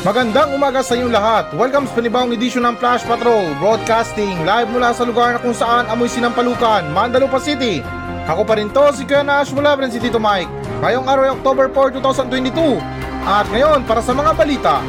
Magandang 0.00 0.56
umaga 0.56 0.80
sa 0.80 0.96
inyong 0.96 1.12
lahat. 1.12 1.52
Welcome 1.52 1.84
sa 1.84 2.00
panibawang 2.00 2.32
edisyon 2.32 2.64
ng 2.64 2.80
Flash 2.80 3.04
Patrol 3.04 3.52
Broadcasting 3.60 4.48
live 4.48 4.72
mula 4.72 4.96
sa 4.96 5.04
lugar 5.04 5.36
na 5.36 5.40
kung 5.44 5.52
saan 5.52 5.84
amoy 5.92 6.08
sinampalukan, 6.08 6.88
Mandalupa 6.88 7.36
City. 7.36 7.84
Ako 8.24 8.48
pa 8.48 8.56
rin 8.56 8.72
to, 8.72 8.80
si 8.96 9.04
Kuya 9.04 9.20
Nash 9.20 9.52
mula 9.52 9.76
rin 9.76 9.92
si 9.92 10.00
Tito 10.00 10.16
Mike. 10.16 10.48
Ngayong 10.80 11.04
araw 11.04 11.22
ay 11.28 11.32
October 11.36 11.68
4, 11.68 12.00
2022. 12.00 12.80
At 13.28 13.44
ngayon, 13.52 13.84
para 13.84 14.00
sa 14.00 14.16
mga 14.16 14.32
balita. 14.32 14.80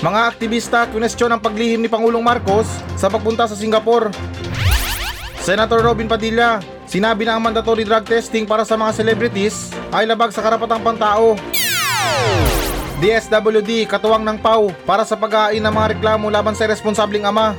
Mga 0.00 0.20
aktivista 0.24 0.88
kwestiyon 0.88 1.36
ang 1.36 1.42
paglihim 1.44 1.84
ni 1.84 1.92
Pangulong 1.92 2.24
Marcos 2.24 2.80
sa 2.96 3.12
pagpunta 3.12 3.44
sa 3.44 3.52
Singapore. 3.52 4.08
Senator 5.36 5.84
Robin 5.84 6.08
Padilla, 6.08 6.64
sinabi 6.92 7.24
na 7.24 7.40
ang 7.40 7.42
mandatory 7.48 7.88
drug 7.88 8.04
testing 8.04 8.44
para 8.44 8.68
sa 8.68 8.76
mga 8.76 8.92
celebrities 8.92 9.72
ay 9.96 10.04
labag 10.04 10.28
sa 10.28 10.44
karapatang 10.44 10.84
pantao. 10.84 11.40
DSWD, 13.00 13.88
katuwang 13.88 14.20
ng 14.20 14.36
PAW 14.36 14.68
para 14.84 15.00
sa 15.08 15.16
pag-ain 15.16 15.64
ng 15.64 15.72
mga 15.72 15.96
reklamo 15.96 16.28
laban 16.28 16.52
sa 16.52 16.68
irresponsabling 16.68 17.24
ama. 17.24 17.56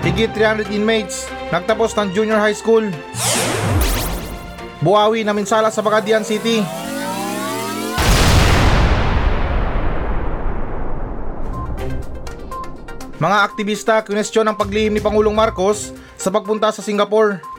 Higit 0.00 0.32
300 0.32 0.72
inmates, 0.72 1.28
nagtapos 1.52 1.92
ng 2.00 2.16
junior 2.16 2.40
high 2.40 2.56
school. 2.56 2.88
Buawi 4.80 5.22
na 5.22 5.36
minsala 5.36 5.68
sa 5.68 5.84
Bagadian 5.84 6.24
City. 6.24 6.64
Mga 13.22 13.38
aktivista 13.46 14.02
kwestiyon 14.02 14.50
ang 14.50 14.58
paglihim 14.58 14.90
ni 14.90 14.98
Pangulong 14.98 15.36
Marcos 15.36 15.94
sa 16.18 16.32
pagpunta 16.34 16.74
sa 16.74 16.82
Singapore. 16.82 17.51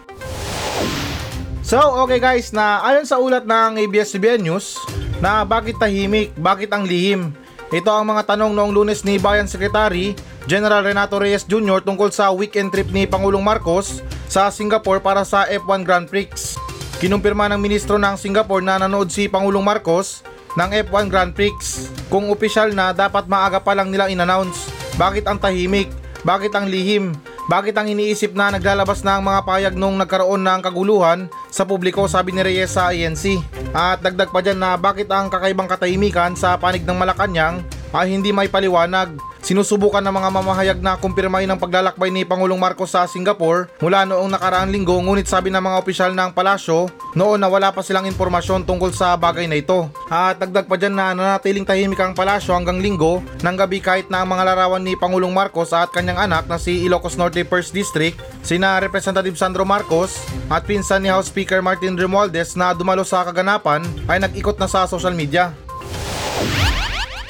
So, 1.64 1.80
okay 2.04 2.20
guys, 2.20 2.52
na 2.52 2.84
ayon 2.84 3.08
sa 3.08 3.18
ulat 3.18 3.48
ng 3.48 3.82
ABS-CBN 3.88 4.44
News, 4.46 4.78
na 5.24 5.48
bakit 5.48 5.80
tahimik, 5.80 6.36
bakit 6.36 6.70
ang 6.76 6.84
lihim? 6.84 7.32
Ito 7.74 7.90
ang 7.90 8.06
mga 8.14 8.36
tanong 8.36 8.54
noong 8.54 8.76
lunes 8.76 9.02
ni 9.02 9.18
Bayan 9.18 9.50
Secretary 9.50 10.14
General 10.46 10.84
Renato 10.84 11.16
Reyes 11.16 11.48
Jr. 11.48 11.80
tungkol 11.82 12.12
sa 12.12 12.30
weekend 12.36 12.70
trip 12.76 12.92
ni 12.92 13.08
Pangulong 13.08 13.42
Marcos 13.42 14.04
sa 14.28 14.52
Singapore 14.52 15.00
para 15.00 15.24
sa 15.24 15.48
F1 15.48 15.88
Grand 15.88 16.06
Prix. 16.06 16.60
Kinumpirma 17.00 17.48
ng 17.50 17.60
ministro 17.60 17.96
ng 17.96 18.20
Singapore 18.20 18.62
na 18.62 18.76
nanood 18.78 19.08
si 19.08 19.32
Pangulong 19.32 19.64
Marcos 19.64 20.22
ng 20.60 20.70
F1 20.86 21.08
Grand 21.08 21.32
Prix. 21.32 21.88
Kung 22.12 22.28
opisyal 22.28 22.76
na 22.76 22.92
dapat 22.92 23.26
maaga 23.26 23.64
pa 23.64 23.72
lang 23.72 23.90
nilang 23.90 24.12
in-announce. 24.12 24.68
Bakit 25.00 25.26
ang 25.26 25.40
tahimik? 25.40 25.90
Bakit 26.28 26.52
ang 26.54 26.68
lihim? 26.68 27.16
Bakit 27.44 27.76
ang 27.76 27.92
iniisip 27.92 28.32
na 28.32 28.56
naglalabas 28.56 29.04
na 29.04 29.20
ang 29.20 29.24
mga 29.28 29.44
payag 29.44 29.76
nung 29.76 30.00
nagkaroon 30.00 30.48
ng 30.48 30.64
kaguluhan 30.64 31.28
sa 31.52 31.68
publiko 31.68 32.08
sabi 32.08 32.32
ni 32.32 32.40
Reyes 32.40 32.72
sa 32.72 32.96
ANC? 32.96 33.36
At 33.76 34.00
dagdag 34.00 34.32
pa 34.32 34.40
dyan 34.40 34.64
na 34.64 34.80
bakit 34.80 35.12
ang 35.12 35.28
kakaibang 35.28 35.68
katahimikan 35.68 36.40
sa 36.40 36.56
panig 36.56 36.88
ng 36.88 36.96
Malacanang 36.96 37.60
ay 37.92 38.16
hindi 38.16 38.32
may 38.32 38.48
paliwanag 38.48 39.20
Sinusubukan 39.44 40.00
ng 40.00 40.16
mga 40.16 40.30
mamahayag 40.40 40.80
na 40.80 40.96
kumpirmahin 40.96 41.52
ang 41.52 41.60
paglalakbay 41.60 42.08
ni 42.08 42.24
Pangulong 42.24 42.56
Marcos 42.56 42.96
sa 42.96 43.04
Singapore 43.04 43.68
mula 43.84 44.08
noong 44.08 44.32
nakaraang 44.32 44.72
linggo 44.72 44.96
ngunit 44.96 45.28
sabi 45.28 45.52
ng 45.52 45.60
mga 45.60 45.84
opisyal 45.84 46.16
ng 46.16 46.32
palasyo 46.32 46.88
noon 47.12 47.44
na 47.44 47.52
wala 47.52 47.76
pa 47.76 47.84
silang 47.84 48.08
impormasyon 48.08 48.64
tungkol 48.64 48.96
sa 48.96 49.20
bagay 49.20 49.52
na 49.52 49.60
ito. 49.60 49.92
At 50.08 50.40
dagdag 50.40 50.64
pa 50.64 50.80
dyan 50.80 50.96
na 50.96 51.12
nanatiling 51.12 51.68
tahimik 51.68 52.00
ang 52.00 52.16
palasyo 52.16 52.56
hanggang 52.56 52.80
linggo 52.80 53.20
ng 53.44 53.56
gabi 53.60 53.84
kahit 53.84 54.08
na 54.08 54.24
ang 54.24 54.32
mga 54.32 54.48
larawan 54.48 54.80
ni 54.80 54.96
Pangulong 54.96 55.36
Marcos 55.36 55.76
at 55.76 55.92
kanyang 55.92 56.24
anak 56.24 56.48
na 56.48 56.56
si 56.56 56.88
Ilocos 56.88 57.20
Norte 57.20 57.44
1st 57.44 57.76
District, 57.76 58.16
sina 58.48 58.80
Representative 58.80 59.36
Sandro 59.36 59.68
Marcos 59.68 60.24
at 60.48 60.64
pinsan 60.64 61.04
ni 61.04 61.12
House 61.12 61.28
Speaker 61.28 61.60
Martin 61.60 62.00
Romualdez 62.00 62.56
na 62.56 62.72
dumalo 62.72 63.04
sa 63.04 63.28
kaganapan 63.28 63.84
ay 64.08 64.24
nag-ikot 64.24 64.56
na 64.56 64.72
sa 64.72 64.88
social 64.88 65.12
media. 65.12 65.52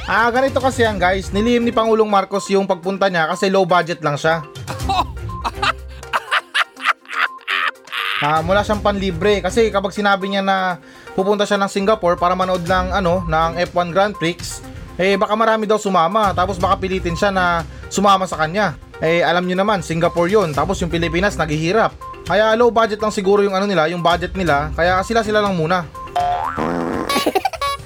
Ah, 0.03 0.27
ganito 0.35 0.59
kasi 0.59 0.83
yan 0.83 0.99
guys. 0.99 1.31
Nilihim 1.31 1.63
ni 1.63 1.71
Pangulong 1.71 2.11
Marcos 2.11 2.43
yung 2.51 2.67
pagpunta 2.67 3.07
niya 3.07 3.31
kasi 3.31 3.47
low 3.47 3.63
budget 3.63 4.03
lang 4.03 4.19
siya. 4.19 4.43
Ah, 8.23 8.39
mula 8.39 8.63
siyang 8.63 8.79
panlibre 8.79 9.43
kasi 9.43 9.67
kapag 9.67 9.91
sinabi 9.91 10.31
niya 10.31 10.39
na 10.39 10.79
pupunta 11.11 11.43
siya 11.43 11.59
ng 11.59 11.67
Singapore 11.67 12.15
para 12.15 12.31
manood 12.31 12.63
ng 12.63 12.95
ano, 12.95 13.19
ng 13.27 13.59
F1 13.67 13.91
Grand 13.91 14.15
Prix, 14.15 14.63
eh 14.95 15.19
baka 15.19 15.35
marami 15.35 15.67
daw 15.67 15.75
sumama 15.75 16.31
tapos 16.31 16.55
baka 16.55 16.79
pilitin 16.79 17.19
siya 17.19 17.35
na 17.35 17.67
sumama 17.91 18.23
sa 18.23 18.39
kanya. 18.39 18.79
Eh 19.03 19.19
alam 19.19 19.43
niyo 19.43 19.59
naman, 19.59 19.83
Singapore 19.83 20.31
'yon, 20.31 20.55
tapos 20.55 20.79
yung 20.79 20.87
Pilipinas 20.87 21.35
naghihirap. 21.35 21.91
Kaya 22.23 22.55
low 22.55 22.71
budget 22.71 23.03
lang 23.03 23.11
siguro 23.11 23.43
yung 23.43 23.59
ano 23.59 23.67
nila, 23.67 23.91
yung 23.91 23.99
budget 23.99 24.39
nila, 24.39 24.71
kaya 24.71 25.03
sila 25.03 25.19
sila 25.19 25.43
lang 25.43 25.59
muna. 25.59 25.83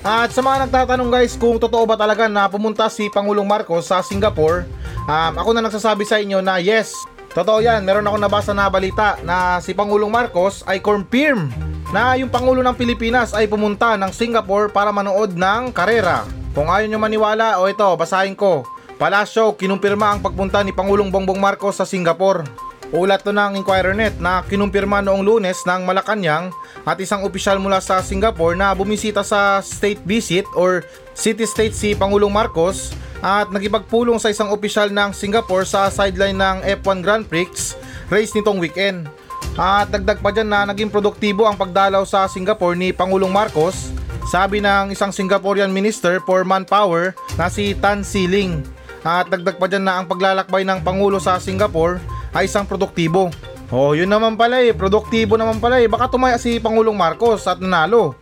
At 0.07 0.31
sa 0.31 0.39
mga 0.39 0.71
nagtatanong 0.71 1.11
guys 1.11 1.35
kung 1.35 1.59
totoo 1.59 1.83
ba 1.83 1.99
talaga 1.99 2.31
na 2.31 2.47
pumunta 2.47 2.87
si 2.87 3.11
Pangulong 3.11 3.43
Marcos 3.43 3.91
sa 3.91 3.99
Singapore, 3.99 4.63
um, 5.03 5.33
ako 5.35 5.51
na 5.51 5.67
nagsasabi 5.67 6.07
sa 6.07 6.15
inyo 6.15 6.39
na 6.39 6.63
yes, 6.63 6.95
totoo 7.35 7.59
yan. 7.59 7.83
Meron 7.83 8.07
ako 8.07 8.15
nabasa 8.15 8.55
na 8.55 8.71
balita 8.71 9.19
na 9.27 9.59
si 9.59 9.75
Pangulong 9.75 10.07
Marcos 10.07 10.63
ay 10.63 10.79
confirm 10.79 11.51
na 11.91 12.15
yung 12.15 12.31
Pangulo 12.31 12.63
ng 12.63 12.79
Pilipinas 12.79 13.35
ay 13.35 13.51
pumunta 13.51 13.99
ng 13.99 14.07
Singapore 14.15 14.71
para 14.71 14.95
manood 14.95 15.35
ng 15.35 15.75
karera. 15.75 16.23
Kung 16.55 16.71
ayaw 16.71 16.87
nyo 16.87 17.03
maniwala, 17.03 17.59
o 17.59 17.67
ito, 17.67 17.91
basahin 17.99 18.39
ko. 18.39 18.63
Palasyo, 18.95 19.59
kinumpirma 19.59 20.15
ang 20.15 20.23
pagpunta 20.23 20.63
ni 20.63 20.71
Pangulong 20.71 21.11
Bongbong 21.11 21.43
Marcos 21.43 21.83
sa 21.83 21.83
Singapore. 21.83 22.47
Ulat 22.95 23.19
to 23.19 23.35
ng 23.35 23.59
Inquirer.net 23.59 24.15
na 24.23 24.39
kinumpirma 24.47 25.03
noong 25.03 25.19
lunes 25.19 25.59
ng 25.67 25.83
Malacanang 25.83 26.55
at 26.87 26.95
isang 27.03 27.19
opisyal 27.27 27.59
mula 27.59 27.83
sa 27.83 27.99
Singapore 27.99 28.55
na 28.55 28.71
bumisita 28.71 29.27
sa 29.27 29.59
state 29.59 29.99
visit 30.07 30.47
or 30.55 30.87
city-state 31.11 31.75
si 31.75 31.91
Pangulong 31.91 32.31
Marcos 32.31 32.95
at 33.19 33.51
nagipagpulong 33.51 34.15
sa 34.23 34.31
isang 34.31 34.47
opisyal 34.55 34.87
ng 34.87 35.11
Singapore 35.11 35.67
sa 35.67 35.91
sideline 35.91 36.39
ng 36.39 36.63
F1 36.79 37.03
Grand 37.03 37.27
Prix 37.27 37.75
race 38.07 38.31
nitong 38.31 38.55
weekend. 38.55 39.11
At 39.59 39.91
dagdag 39.91 40.23
pa 40.23 40.31
dyan 40.31 40.47
na 40.47 40.63
naging 40.71 40.87
produktibo 40.87 41.43
ang 41.43 41.59
pagdalaw 41.59 42.07
sa 42.07 42.23
Singapore 42.31 42.79
ni 42.79 42.95
Pangulong 42.95 43.35
Marcos 43.35 43.91
sabi 44.31 44.63
ng 44.63 44.95
isang 44.95 45.11
Singaporean 45.11 45.75
Minister 45.75 46.23
for 46.23 46.47
Manpower 46.47 47.11
na 47.35 47.51
si 47.51 47.75
Tan 47.75 47.99
Siling. 47.99 48.63
At 49.03 49.27
dagdag 49.27 49.59
pa 49.59 49.67
dyan 49.67 49.83
na 49.83 49.99
ang 49.99 50.07
paglalakbay 50.07 50.63
ng 50.63 50.87
Pangulo 50.87 51.19
sa 51.19 51.35
Singapore 51.35 52.16
ay 52.37 52.45
isang 52.45 52.69
produktibo. 52.69 53.33
Oh, 53.73 53.97
yun 53.97 54.07
naman 54.07 54.37
pala 54.37 54.61
eh, 54.61 54.77
produktibo 54.77 55.35
naman 55.35 55.57
pala 55.57 55.81
eh. 55.81 55.89
Baka 55.89 56.07
tumaya 56.07 56.37
si 56.37 56.61
Pangulong 56.61 56.93
Marcos 56.93 57.49
at 57.49 57.57
nanalo. 57.57 58.13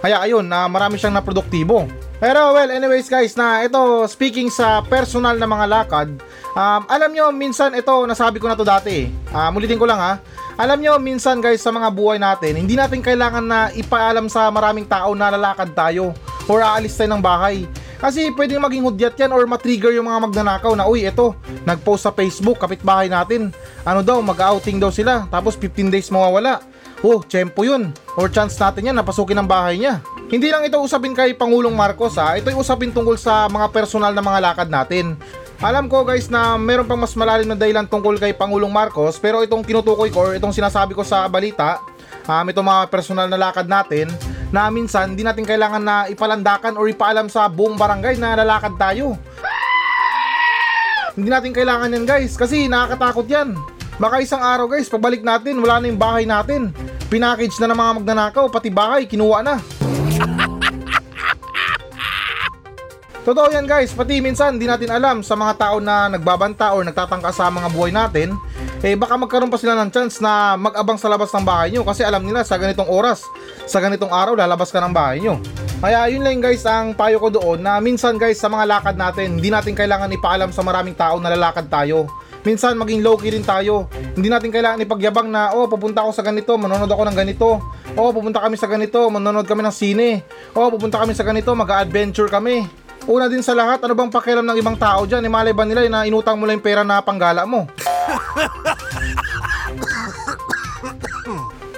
Kaya 0.00 0.16
ayun, 0.24 0.48
na 0.48 0.64
marami 0.66 0.96
siyang 0.96 1.14
naproduktibo. 1.14 1.84
Pero 2.20 2.52
well, 2.52 2.68
anyways 2.68 3.08
guys, 3.08 3.32
na 3.32 3.64
ito, 3.64 3.80
speaking 4.04 4.52
sa 4.52 4.84
personal 4.84 5.40
na 5.40 5.48
mga 5.48 5.66
lakad, 5.68 6.08
um, 6.52 6.82
alam 6.84 7.12
nyo, 7.12 7.32
minsan 7.32 7.72
ito, 7.72 7.92
nasabi 8.04 8.36
ko 8.36 8.48
na 8.48 8.56
to 8.56 8.64
dati 8.64 9.08
eh. 9.08 9.32
Um, 9.32 9.56
ulitin 9.56 9.80
ko 9.80 9.88
lang 9.88 9.96
ha. 9.96 10.20
Alam 10.60 10.84
nyo, 10.84 11.00
minsan 11.00 11.40
guys, 11.40 11.64
sa 11.64 11.72
mga 11.72 11.88
buhay 11.88 12.20
natin, 12.20 12.60
hindi 12.60 12.76
natin 12.76 13.00
kailangan 13.00 13.44
na 13.44 13.72
ipaalam 13.72 14.28
sa 14.28 14.52
maraming 14.52 14.84
tao 14.84 15.16
na 15.16 15.32
lalakad 15.32 15.72
tayo 15.72 16.12
or 16.44 16.60
aalis 16.60 16.92
tayo 16.96 17.16
ng 17.16 17.24
bahay. 17.24 17.64
Kasi 18.00 18.32
pwedeng 18.32 18.64
maging 18.64 18.80
hudyat 18.88 19.14
yan 19.20 19.30
or 19.36 19.44
matrigger 19.44 19.92
yung 19.92 20.08
mga 20.08 20.24
magnanakaw 20.24 20.72
na 20.72 20.88
uy, 20.88 21.04
ito, 21.04 21.36
nag-post 21.68 22.08
sa 22.08 22.12
Facebook, 22.16 22.56
kapitbahay 22.56 23.12
natin. 23.12 23.52
Ano 23.84 24.00
daw, 24.00 24.24
mag-outing 24.24 24.80
daw 24.80 24.88
sila, 24.88 25.28
tapos 25.28 25.52
15 25.60 25.92
days 25.92 26.08
mawawala. 26.08 26.64
Oh, 27.04 27.20
tsempo 27.20 27.64
yun. 27.64 27.92
Or 28.16 28.32
chance 28.32 28.56
natin 28.56 28.88
yan, 28.88 28.96
napasukin 28.96 29.36
ang 29.36 29.48
bahay 29.48 29.76
niya. 29.76 30.00
Hindi 30.32 30.48
lang 30.48 30.64
ito 30.64 30.80
usapin 30.80 31.12
kay 31.12 31.36
Pangulong 31.36 31.76
Marcos 31.76 32.16
ha, 32.16 32.40
ito'y 32.40 32.56
usapin 32.56 32.94
tungkol 32.94 33.20
sa 33.20 33.50
mga 33.52 33.68
personal 33.68 34.16
na 34.16 34.24
mga 34.24 34.40
lakad 34.40 34.68
natin. 34.72 35.18
Alam 35.60 35.92
ko 35.92 36.08
guys 36.08 36.32
na 36.32 36.56
meron 36.56 36.88
pang 36.88 36.96
mas 36.96 37.12
malalim 37.12 37.44
na 37.44 37.58
dahilan 37.58 37.84
tungkol 37.84 38.16
kay 38.16 38.32
Pangulong 38.32 38.72
Marcos 38.72 39.20
pero 39.20 39.44
itong 39.44 39.60
tinutukoy 39.60 40.08
ko 40.08 40.30
or 40.30 40.32
itong 40.32 40.56
sinasabi 40.56 40.96
ko 40.96 41.04
sa 41.04 41.28
balita, 41.28 41.84
um, 42.24 42.46
itong 42.48 42.64
mga 42.64 42.82
personal 42.88 43.28
na 43.28 43.36
lakad 43.36 43.68
natin, 43.68 44.08
na 44.50 44.70
minsan 44.70 45.14
hindi 45.14 45.22
natin 45.22 45.46
kailangan 45.46 45.82
na 45.82 45.96
ipalandakan 46.10 46.74
or 46.74 46.90
ipaalam 46.90 47.30
sa 47.30 47.46
buong 47.46 47.78
barangay 47.78 48.18
na 48.18 48.38
lalakad 48.38 48.74
tayo. 48.78 49.14
Hindi 51.14 51.30
natin 51.30 51.54
kailangan 51.54 51.94
yan 51.94 52.04
guys 52.06 52.34
kasi 52.38 52.66
nakakatakot 52.66 53.26
yan. 53.26 53.58
Baka 54.00 54.24
isang 54.24 54.40
araw 54.40 54.64
guys, 54.64 54.88
pabalik 54.88 55.20
natin, 55.20 55.60
wala 55.60 55.76
na 55.76 55.92
yung 55.92 56.00
bahay 56.00 56.24
natin. 56.24 56.72
Pinackage 57.12 57.60
na 57.60 57.68
ng 57.68 57.78
mga 57.78 57.92
magnanakaw, 58.00 58.48
pati 58.48 58.72
bahay, 58.72 59.04
kinuha 59.04 59.44
na. 59.44 59.60
Totoo 63.20 63.52
yan 63.52 63.68
guys, 63.68 63.92
pati 63.92 64.24
minsan 64.24 64.56
hindi 64.56 64.64
natin 64.64 64.88
alam 64.88 65.20
sa 65.20 65.36
mga 65.36 65.60
tao 65.60 65.76
na 65.76 66.08
nagbabanta 66.08 66.72
or 66.72 66.80
nagtatangka 66.88 67.28
sa 67.36 67.52
mga 67.52 67.68
buhay 67.68 67.92
natin, 67.92 68.32
eh 68.80 68.96
baka 68.96 69.12
magkaroon 69.20 69.52
pa 69.52 69.60
sila 69.60 69.76
ng 69.76 69.92
chance 69.92 70.24
na 70.24 70.56
mag-abang 70.56 70.96
sa 70.96 71.04
labas 71.12 71.28
ng 71.36 71.44
bahay 71.44 71.68
nyo 71.68 71.84
kasi 71.84 72.00
alam 72.00 72.24
nila 72.24 72.40
sa 72.48 72.56
ganitong 72.56 72.88
oras, 72.88 73.20
sa 73.68 73.76
ganitong 73.76 74.08
araw 74.08 74.32
lalabas 74.32 74.72
ka 74.72 74.80
ng 74.80 74.96
bahay 74.96 75.20
nyo. 75.20 75.36
Kaya 75.84 76.08
yun 76.08 76.24
lang 76.24 76.40
guys 76.40 76.64
ang 76.64 76.96
payo 76.96 77.20
ko 77.20 77.28
doon 77.28 77.60
na 77.60 77.76
minsan 77.76 78.16
guys 78.16 78.40
sa 78.40 78.48
mga 78.48 78.64
lakad 78.64 78.96
natin, 78.96 79.36
hindi 79.36 79.52
natin 79.52 79.76
kailangan 79.76 80.08
ipaalam 80.16 80.48
sa 80.48 80.64
maraming 80.64 80.96
tao 80.96 81.20
na 81.20 81.28
lalakad 81.36 81.68
tayo. 81.68 82.08
minsan 82.40 82.72
maging 82.72 83.04
low-key 83.04 83.36
rin 83.36 83.44
tayo. 83.44 83.84
Hindi 84.16 84.32
natin 84.32 84.48
kailangan 84.48 84.80
ipagyabang 84.80 85.28
na, 85.28 85.52
oh, 85.52 85.68
pupunta 85.68 86.00
ako 86.00 86.16
sa 86.16 86.24
ganito, 86.24 86.56
manonood 86.56 86.88
ako 86.88 87.04
ng 87.12 87.16
ganito. 87.16 87.60
Oh, 88.00 88.10
pupunta 88.16 88.40
kami 88.40 88.56
sa 88.56 88.64
ganito, 88.64 89.12
manonood 89.12 89.44
kami 89.44 89.60
ng 89.60 89.74
sine. 89.76 90.24
Oh, 90.56 90.72
pupunta 90.72 91.04
kami 91.04 91.12
sa 91.12 91.20
ganito, 91.20 91.52
mag-adventure 91.52 92.32
kami. 92.32 92.79
Una 93.08 93.32
din 93.32 93.40
sa 93.40 93.56
lahat, 93.56 93.80
ano 93.80 93.96
bang 93.96 94.12
pakialam 94.12 94.44
ng 94.44 94.58
ibang 94.60 94.76
tao 94.76 95.08
dyan? 95.08 95.24
Eh, 95.24 95.32
malay 95.32 95.56
ba 95.56 95.64
nila 95.64 95.88
na 95.88 96.04
inutang 96.04 96.36
mo 96.36 96.44
lang 96.44 96.60
yung 96.60 96.66
pera 96.66 96.82
na 96.84 97.00
panggala 97.00 97.48
mo? 97.48 97.64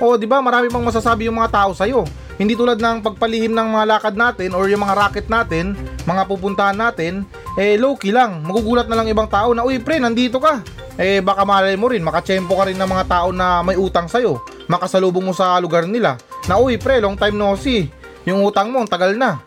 O, 0.02 0.18
di 0.18 0.26
ba, 0.26 0.42
marami 0.42 0.66
pang 0.66 0.82
masasabi 0.82 1.30
yung 1.30 1.38
mga 1.38 1.62
tao 1.62 1.70
sa'yo. 1.78 2.02
Hindi 2.34 2.58
tulad 2.58 2.82
ng 2.82 3.06
pagpalihim 3.06 3.54
ng 3.54 3.68
mga 3.70 3.86
lakad 3.86 4.14
natin 4.18 4.50
or 4.50 4.66
yung 4.66 4.82
mga 4.82 4.98
racket 4.98 5.30
natin, 5.30 5.78
mga 6.02 6.26
pupuntahan 6.26 6.74
natin, 6.74 7.22
eh 7.54 7.78
low-key 7.78 8.10
lang. 8.10 8.42
Magugulat 8.42 8.90
na 8.90 8.98
lang 8.98 9.06
ibang 9.06 9.30
tao 9.30 9.54
na, 9.54 9.62
uy 9.62 9.78
pre, 9.78 10.02
nandito 10.02 10.42
ka. 10.42 10.58
Eh 10.98 11.22
baka 11.22 11.46
malay 11.46 11.78
mo 11.78 11.86
rin, 11.86 12.02
makachempo 12.02 12.58
ka 12.58 12.66
rin 12.66 12.82
ng 12.82 12.90
mga 12.90 13.04
tao 13.06 13.30
na 13.30 13.62
may 13.62 13.78
utang 13.78 14.10
sa'yo. 14.10 14.42
Makasalubong 14.66 15.22
mo 15.22 15.30
sa 15.30 15.54
lugar 15.62 15.86
nila. 15.86 16.18
Na, 16.50 16.58
uy 16.58 16.82
pre, 16.82 16.98
long 16.98 17.14
time 17.14 17.38
no 17.38 17.54
see. 17.54 17.86
Yung 18.26 18.42
utang 18.42 18.74
mo, 18.74 18.82
tagal 18.90 19.14
na. 19.14 19.38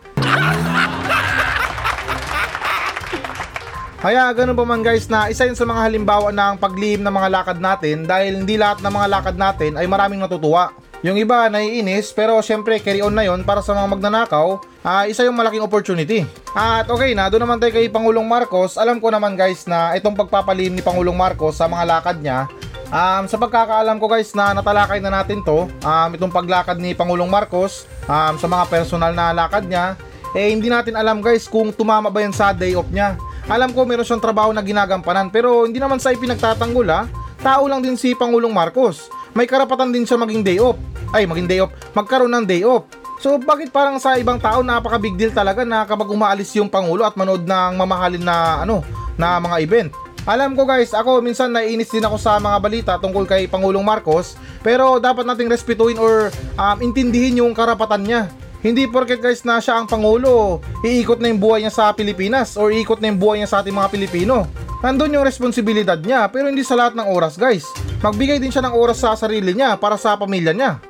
Kaya 4.06 4.30
ganun 4.38 4.54
pa 4.54 4.62
man 4.62 4.86
guys 4.86 5.10
na 5.10 5.26
isa 5.26 5.50
yun 5.50 5.58
sa 5.58 5.66
mga 5.66 5.82
halimbawa 5.82 6.30
ng 6.30 6.62
paglihim 6.62 7.02
ng 7.02 7.10
mga 7.10 7.26
lakad 7.26 7.58
natin 7.58 8.06
dahil 8.06 8.38
hindi 8.38 8.54
lahat 8.54 8.78
ng 8.78 8.94
mga 8.94 9.08
lakad 9.10 9.34
natin 9.34 9.74
ay 9.74 9.90
maraming 9.90 10.22
natutuwa. 10.22 10.70
Yung 11.02 11.18
iba 11.18 11.50
naiinis 11.50 12.14
pero 12.14 12.38
syempre 12.38 12.78
carry 12.78 13.02
on 13.02 13.10
na 13.10 13.26
yon 13.26 13.42
para 13.42 13.66
sa 13.66 13.74
mga 13.74 13.98
magnanakaw, 13.98 14.62
ah, 14.86 15.10
isa 15.10 15.26
yung 15.26 15.34
malaking 15.34 15.66
opportunity. 15.66 16.22
At 16.54 16.86
okay 16.86 17.18
na, 17.18 17.26
doon 17.26 17.50
naman 17.50 17.58
tayo 17.58 17.74
kay 17.74 17.90
Pangulong 17.90 18.30
Marcos. 18.30 18.78
Alam 18.78 19.02
ko 19.02 19.10
naman 19.10 19.34
guys 19.34 19.66
na 19.66 19.98
itong 19.98 20.14
pagpapalihim 20.14 20.78
ni 20.78 20.86
Pangulong 20.86 21.18
Marcos 21.18 21.58
sa 21.58 21.66
mga 21.66 21.98
lakad 21.98 22.22
niya, 22.22 22.46
um, 22.94 23.26
sa 23.26 23.34
pagkakaalam 23.42 23.98
ko 23.98 24.06
guys 24.06 24.30
na 24.38 24.54
natalakay 24.54 25.02
na 25.02 25.10
natin 25.10 25.42
to, 25.42 25.66
um, 25.66 26.10
itong 26.14 26.30
paglakad 26.30 26.78
ni 26.78 26.94
Pangulong 26.94 27.26
Marcos 27.26 27.90
um, 28.06 28.38
sa 28.38 28.46
mga 28.46 28.70
personal 28.70 29.10
na 29.10 29.34
lakad 29.34 29.66
niya, 29.66 29.98
eh 30.30 30.54
hindi 30.54 30.70
natin 30.70 30.94
alam 30.94 31.18
guys 31.18 31.50
kung 31.50 31.74
tumama 31.74 32.06
ba 32.06 32.22
yan 32.22 32.30
sa 32.30 32.54
day 32.54 32.78
off 32.78 32.86
niya. 32.86 33.18
Alam 33.46 33.70
ko 33.70 33.86
meron 33.86 34.02
siyang 34.02 34.22
trabaho 34.22 34.50
na 34.50 34.58
ginagampanan 34.58 35.30
pero 35.30 35.70
hindi 35.70 35.78
naman 35.78 36.02
sa 36.02 36.10
ipinagtatanggol 36.10 36.88
ha. 36.90 37.06
Tao 37.38 37.62
lang 37.70 37.78
din 37.78 37.94
si 37.94 38.10
Pangulong 38.10 38.50
Marcos. 38.50 39.06
May 39.38 39.46
karapatan 39.46 39.94
din 39.94 40.02
siya 40.02 40.18
maging 40.18 40.42
day 40.42 40.58
off. 40.58 40.74
Ay, 41.14 41.30
maging 41.30 41.46
day 41.46 41.62
off. 41.62 41.70
Magkaroon 41.94 42.34
ng 42.34 42.42
day 42.42 42.66
off. 42.66 42.90
So 43.22 43.38
bakit 43.38 43.70
parang 43.70 44.02
sa 44.02 44.18
ibang 44.18 44.42
tao 44.42 44.66
napaka 44.66 44.98
big 44.98 45.14
deal 45.14 45.30
talaga 45.30 45.62
na 45.62 45.86
kapag 45.86 46.10
umaalis 46.10 46.52
yung 46.58 46.66
Pangulo 46.66 47.06
at 47.06 47.14
manood 47.14 47.46
ng 47.46 47.72
mamahalin 47.78 48.20
na 48.20 48.66
ano 48.66 48.82
na 49.14 49.38
mga 49.38 49.56
event. 49.62 49.90
Alam 50.26 50.58
ko 50.58 50.66
guys, 50.66 50.90
ako 50.90 51.22
minsan 51.22 51.54
naiinis 51.54 51.86
din 51.86 52.02
ako 52.02 52.18
sa 52.18 52.42
mga 52.42 52.58
balita 52.58 52.92
tungkol 52.98 53.30
kay 53.30 53.46
Pangulong 53.46 53.86
Marcos 53.86 54.34
pero 54.58 54.98
dapat 54.98 55.22
nating 55.22 55.46
respetuhin 55.46 56.02
or 56.02 56.34
um, 56.58 56.76
intindihin 56.82 57.38
yung 57.38 57.54
karapatan 57.54 58.02
niya. 58.02 58.22
Hindi 58.64 58.88
porket 58.88 59.20
guys 59.20 59.44
na 59.44 59.60
siya 59.60 59.76
ang 59.78 59.86
Pangulo, 59.88 60.64
iikot 60.80 61.20
na 61.20 61.28
yung 61.28 61.40
buhay 61.40 61.64
niya 61.64 61.74
sa 61.74 61.92
Pilipinas 61.92 62.56
or 62.56 62.72
iikot 62.72 62.98
na 63.04 63.12
yung 63.12 63.20
buhay 63.20 63.42
niya 63.42 63.50
sa 63.52 63.58
ating 63.60 63.76
mga 63.76 63.92
Pilipino. 63.92 64.48
Nandun 64.80 65.16
yung 65.16 65.24
responsibilidad 65.24 65.96
niya 66.00 66.28
pero 66.32 66.48
hindi 66.48 66.64
sa 66.64 66.76
lahat 66.76 66.96
ng 66.96 67.08
oras 67.08 67.36
guys. 67.36 67.64
Magbigay 68.00 68.40
din 68.40 68.52
siya 68.52 68.64
ng 68.64 68.74
oras 68.76 69.00
sa 69.00 69.16
sarili 69.16 69.52
niya 69.52 69.76
para 69.76 69.96
sa 70.00 70.16
pamilya 70.16 70.52
niya. 70.56 70.80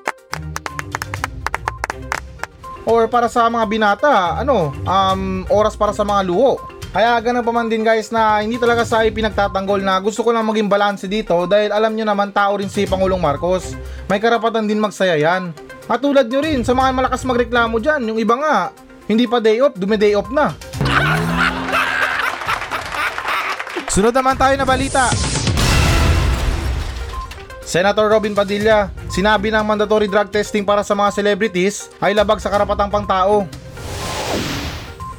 Or 2.86 3.10
para 3.10 3.26
sa 3.26 3.50
mga 3.50 3.66
binata, 3.66 4.38
ano, 4.38 4.70
um, 4.86 5.42
oras 5.50 5.74
para 5.74 5.90
sa 5.90 6.06
mga 6.06 6.22
luho. 6.22 6.62
Kaya 6.94 7.18
ganun 7.20 7.44
pa 7.44 7.52
man 7.52 7.66
din 7.66 7.82
guys 7.82 8.14
na 8.14 8.40
hindi 8.40 8.56
talaga 8.62 8.86
sa 8.86 9.02
pinagtatanggol 9.04 9.82
na 9.82 9.98
gusto 9.98 10.22
ko 10.22 10.30
lang 10.30 10.46
maging 10.46 10.70
balanse 10.70 11.10
dito 11.10 11.34
dahil 11.44 11.74
alam 11.74 11.92
nyo 11.92 12.06
naman 12.06 12.30
tao 12.30 12.56
rin 12.56 12.70
si 12.70 12.86
Pangulong 12.86 13.20
Marcos. 13.20 13.74
May 14.06 14.22
karapatan 14.22 14.64
din 14.70 14.80
magsaya 14.80 15.18
yan. 15.18 15.65
At 15.86 16.02
tulad 16.02 16.26
nyo 16.26 16.42
rin, 16.42 16.66
sa 16.66 16.74
mga 16.74 16.90
malakas 16.90 17.22
magreklamo 17.22 17.78
dyan, 17.78 18.10
yung 18.10 18.18
iba 18.18 18.34
nga, 18.34 18.74
hindi 19.06 19.22
pa 19.30 19.38
day 19.38 19.62
off, 19.62 19.78
dumi 19.78 19.94
day 19.94 20.18
off 20.18 20.26
na. 20.34 20.50
Sunod 23.94 24.10
naman 24.10 24.34
tayo 24.34 24.58
na 24.58 24.66
balita. 24.66 25.06
Senator 27.62 28.10
Robin 28.10 28.34
Padilla, 28.34 28.90
sinabi 29.10 29.50
ng 29.54 29.62
mandatory 29.62 30.10
drug 30.10 30.30
testing 30.30 30.66
para 30.66 30.82
sa 30.82 30.94
mga 30.94 31.10
celebrities 31.14 31.90
ay 32.02 32.14
labag 32.14 32.40
sa 32.42 32.50
karapatang 32.50 32.90
pangtao. 32.90 33.46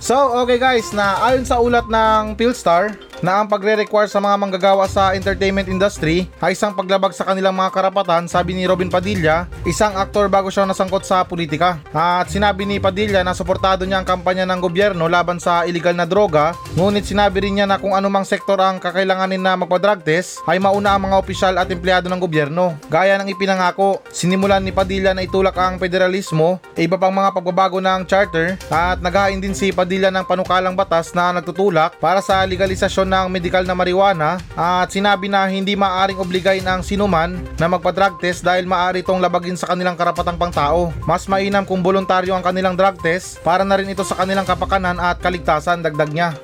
So, 0.04 0.16
okay 0.44 0.60
guys, 0.60 0.92
na 0.92 1.16
ayon 1.28 1.48
sa 1.48 1.64
ulat 1.64 1.88
ng 1.88 2.36
Philstar, 2.36 3.07
na 3.26 3.42
ang 3.42 3.48
pagre-require 3.50 4.10
sa 4.10 4.22
mga 4.22 4.36
manggagawa 4.38 4.86
sa 4.86 5.18
entertainment 5.18 5.66
industry 5.66 6.30
ay 6.38 6.54
isang 6.54 6.78
paglabag 6.78 7.14
sa 7.14 7.26
kanilang 7.26 7.58
mga 7.58 7.74
karapatan, 7.74 8.30
sabi 8.30 8.54
ni 8.54 8.70
Robin 8.70 8.92
Padilla, 8.92 9.50
isang 9.66 9.98
aktor 9.98 10.30
bago 10.30 10.54
siya 10.54 10.70
nasangkot 10.70 11.02
sa 11.02 11.26
politika. 11.26 11.82
At 11.92 12.30
sinabi 12.30 12.70
ni 12.70 12.78
Padilla 12.78 13.26
na 13.26 13.34
suportado 13.34 13.84
niya 13.84 14.02
ang 14.02 14.08
kampanya 14.08 14.46
ng 14.46 14.62
gobyerno 14.62 15.10
laban 15.10 15.42
sa 15.42 15.66
illegal 15.66 15.98
na 15.98 16.06
droga, 16.06 16.54
ngunit 16.78 17.10
sinabi 17.10 17.42
rin 17.42 17.58
niya 17.58 17.66
na 17.66 17.82
kung 17.82 17.98
anumang 17.98 18.28
sektor 18.28 18.62
ang 18.62 18.78
kakailanganin 18.78 19.42
na 19.42 19.58
magpa-drug 19.58 20.06
test, 20.06 20.46
ay 20.46 20.62
mauna 20.62 20.94
ang 20.94 21.10
mga 21.10 21.18
opisyal 21.18 21.56
at 21.58 21.70
empleyado 21.74 22.08
ng 22.08 22.22
gobyerno. 22.22 22.78
Gaya 22.88 23.18
ng 23.18 23.34
ipinangako, 23.34 24.04
sinimulan 24.14 24.62
ni 24.62 24.70
Padilla 24.70 25.18
na 25.18 25.26
itulak 25.26 25.58
ang 25.58 25.82
federalismo, 25.82 26.62
iba 26.78 26.96
pang 27.02 27.14
mga 27.14 27.34
pagbabago 27.34 27.82
ng 27.82 28.06
charter, 28.06 28.60
at 28.70 29.02
naghain 29.02 29.42
din 29.42 29.58
si 29.58 29.74
Padilla 29.74 30.14
ng 30.14 30.28
panukalang 30.28 30.78
batas 30.78 31.12
na 31.18 31.34
nagtutulak 31.34 31.98
para 31.98 32.22
sa 32.22 32.46
legalisasyon 32.46 33.07
ng 33.08 33.32
medikal 33.32 33.64
na 33.64 33.72
marijuana 33.72 34.44
at 34.54 34.92
sinabi 34.92 35.32
na 35.32 35.48
hindi 35.48 35.74
maaring 35.74 36.20
obligayin 36.20 36.68
ang 36.68 36.84
sinuman 36.84 37.40
na 37.56 37.72
magpa-drug 37.72 38.20
test 38.20 38.44
dahil 38.44 38.68
maaari 38.68 39.02
itong 39.02 39.24
labagin 39.24 39.56
sa 39.56 39.72
kanilang 39.72 39.96
karapatang 39.96 40.36
pangtao. 40.36 40.92
Mas 41.08 41.26
mainam 41.32 41.64
kung 41.64 41.80
voluntaryo 41.80 42.36
ang 42.36 42.44
kanilang 42.44 42.76
drug 42.76 43.00
test 43.00 43.40
para 43.42 43.64
na 43.64 43.80
rin 43.80 43.88
ito 43.88 44.04
sa 44.04 44.20
kanilang 44.20 44.46
kapakanan 44.46 45.00
at 45.00 45.24
kaligtasan 45.24 45.80
dagdag 45.80 46.12
niya. 46.12 46.36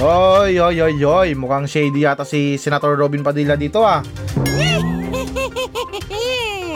Oy, 0.00 0.56
oy, 0.56 0.80
oy, 0.80 0.96
oy, 1.04 1.28
mukhang 1.36 1.68
shady 1.68 2.08
yata 2.08 2.24
si 2.24 2.56
Senator 2.56 2.96
Robin 2.96 3.20
Padilla 3.20 3.58
dito 3.58 3.84
ah. 3.84 4.00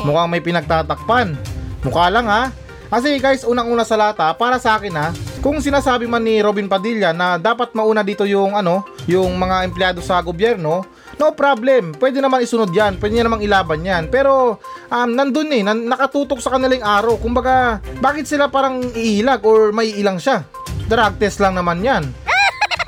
Mukhang 0.07 0.31
may 0.31 0.45
pinagtatakpan. 0.45 1.35
Mukha 1.83 2.07
lang 2.13 2.31
ha. 2.31 2.55
Kasi 2.87 3.19
guys, 3.19 3.43
unang-una 3.43 3.83
sa 3.83 3.99
lata, 3.99 4.31
para 4.39 4.63
sa 4.63 4.79
akin 4.79 4.95
ha, 4.95 5.11
kung 5.47 5.63
sinasabi 5.63 6.11
man 6.11 6.27
ni 6.27 6.43
Robin 6.43 6.67
Padilla 6.67 7.15
na 7.15 7.39
dapat 7.39 7.71
mauna 7.71 8.03
dito 8.03 8.27
yung 8.27 8.59
ano, 8.59 8.83
yung 9.07 9.31
mga 9.39 9.63
empleyado 9.63 10.03
sa 10.03 10.19
gobyerno, 10.19 10.83
no 11.23 11.27
problem. 11.39 11.95
Pwede 11.95 12.19
naman 12.19 12.43
isunod 12.43 12.75
yan, 12.75 12.99
pwede 12.99 13.23
namang 13.23 13.47
ilaban 13.47 13.87
yan. 13.87 14.11
Pero 14.11 14.59
um, 14.91 15.09
nandun 15.15 15.55
eh, 15.55 15.63
nan- 15.63 15.87
nakatutok 15.87 16.43
sa 16.43 16.51
kanilang 16.51 16.83
araw. 16.83 17.15
Kumbaga, 17.23 17.79
bakit 18.03 18.27
sila 18.27 18.51
parang 18.51 18.91
iilag 18.91 19.47
or 19.47 19.71
may 19.71 19.95
ilang 19.95 20.19
siya? 20.19 20.43
Drug 20.91 21.15
test 21.23 21.39
lang 21.39 21.55
naman 21.55 21.79
yan. 21.79 22.03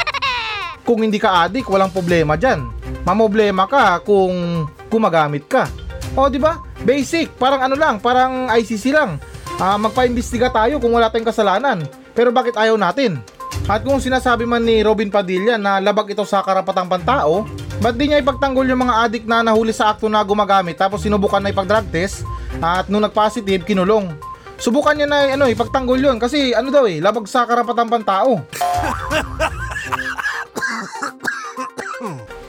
Kung 0.87 1.06
hindi 1.06 1.23
ka 1.23 1.47
adik, 1.47 1.71
walang 1.71 1.94
problema 1.94 2.35
dyan. 2.35 2.75
Mamoblema 3.06 3.71
ka 3.71 4.02
kung 4.02 4.66
gumagamit 4.90 5.47
ka. 5.47 5.71
O, 6.18 6.26
di 6.26 6.42
ba? 6.42 6.59
Basic, 6.83 7.38
parang 7.38 7.62
ano 7.71 7.78
lang, 7.78 8.02
parang 8.02 8.50
ICC 8.50 8.90
lang. 8.90 9.23
Ah, 9.62 9.78
magpa-imbestiga 9.78 10.50
tayo 10.50 10.83
kung 10.83 10.90
wala 10.90 11.06
tayong 11.06 11.28
kasalanan. 11.28 11.87
Pero 12.18 12.34
bakit 12.34 12.58
ayaw 12.58 12.75
natin? 12.75 13.22
At 13.70 13.87
kung 13.87 14.02
sinasabi 14.02 14.42
man 14.42 14.66
ni 14.66 14.82
Robin 14.82 15.06
Padilla 15.06 15.54
na 15.54 15.78
labag 15.78 16.10
ito 16.10 16.26
sa 16.26 16.42
karapatang 16.42 16.90
pantao, 16.90 17.46
ba't 17.78 17.94
di 17.94 18.10
niya 18.10 18.18
ipagtanggol 18.18 18.66
yung 18.66 18.82
mga 18.82 19.06
adik 19.06 19.22
na 19.22 19.46
nahuli 19.46 19.70
sa 19.70 19.94
akto 19.94 20.10
na 20.10 20.18
gumagamit 20.26 20.75
tapos 20.75 21.06
sinubukan 21.06 21.38
na 21.38 21.54
ipag-drug 21.54 21.87
test 21.94 22.26
at 22.58 22.90
nung 22.90 23.06
nag-positive, 23.06 23.62
kinulong? 23.62 24.10
Subukan 24.58 24.98
niya 24.98 25.06
na 25.06 25.38
ano, 25.38 25.46
ipagtanggol 25.46 26.02
yun 26.02 26.18
kasi 26.18 26.50
ano 26.50 26.75
daw 26.75 26.90
eh, 26.90 26.98
labag 26.98 27.30
sa 27.30 27.46
karapatang 27.46 27.87
pantao. 27.87 28.42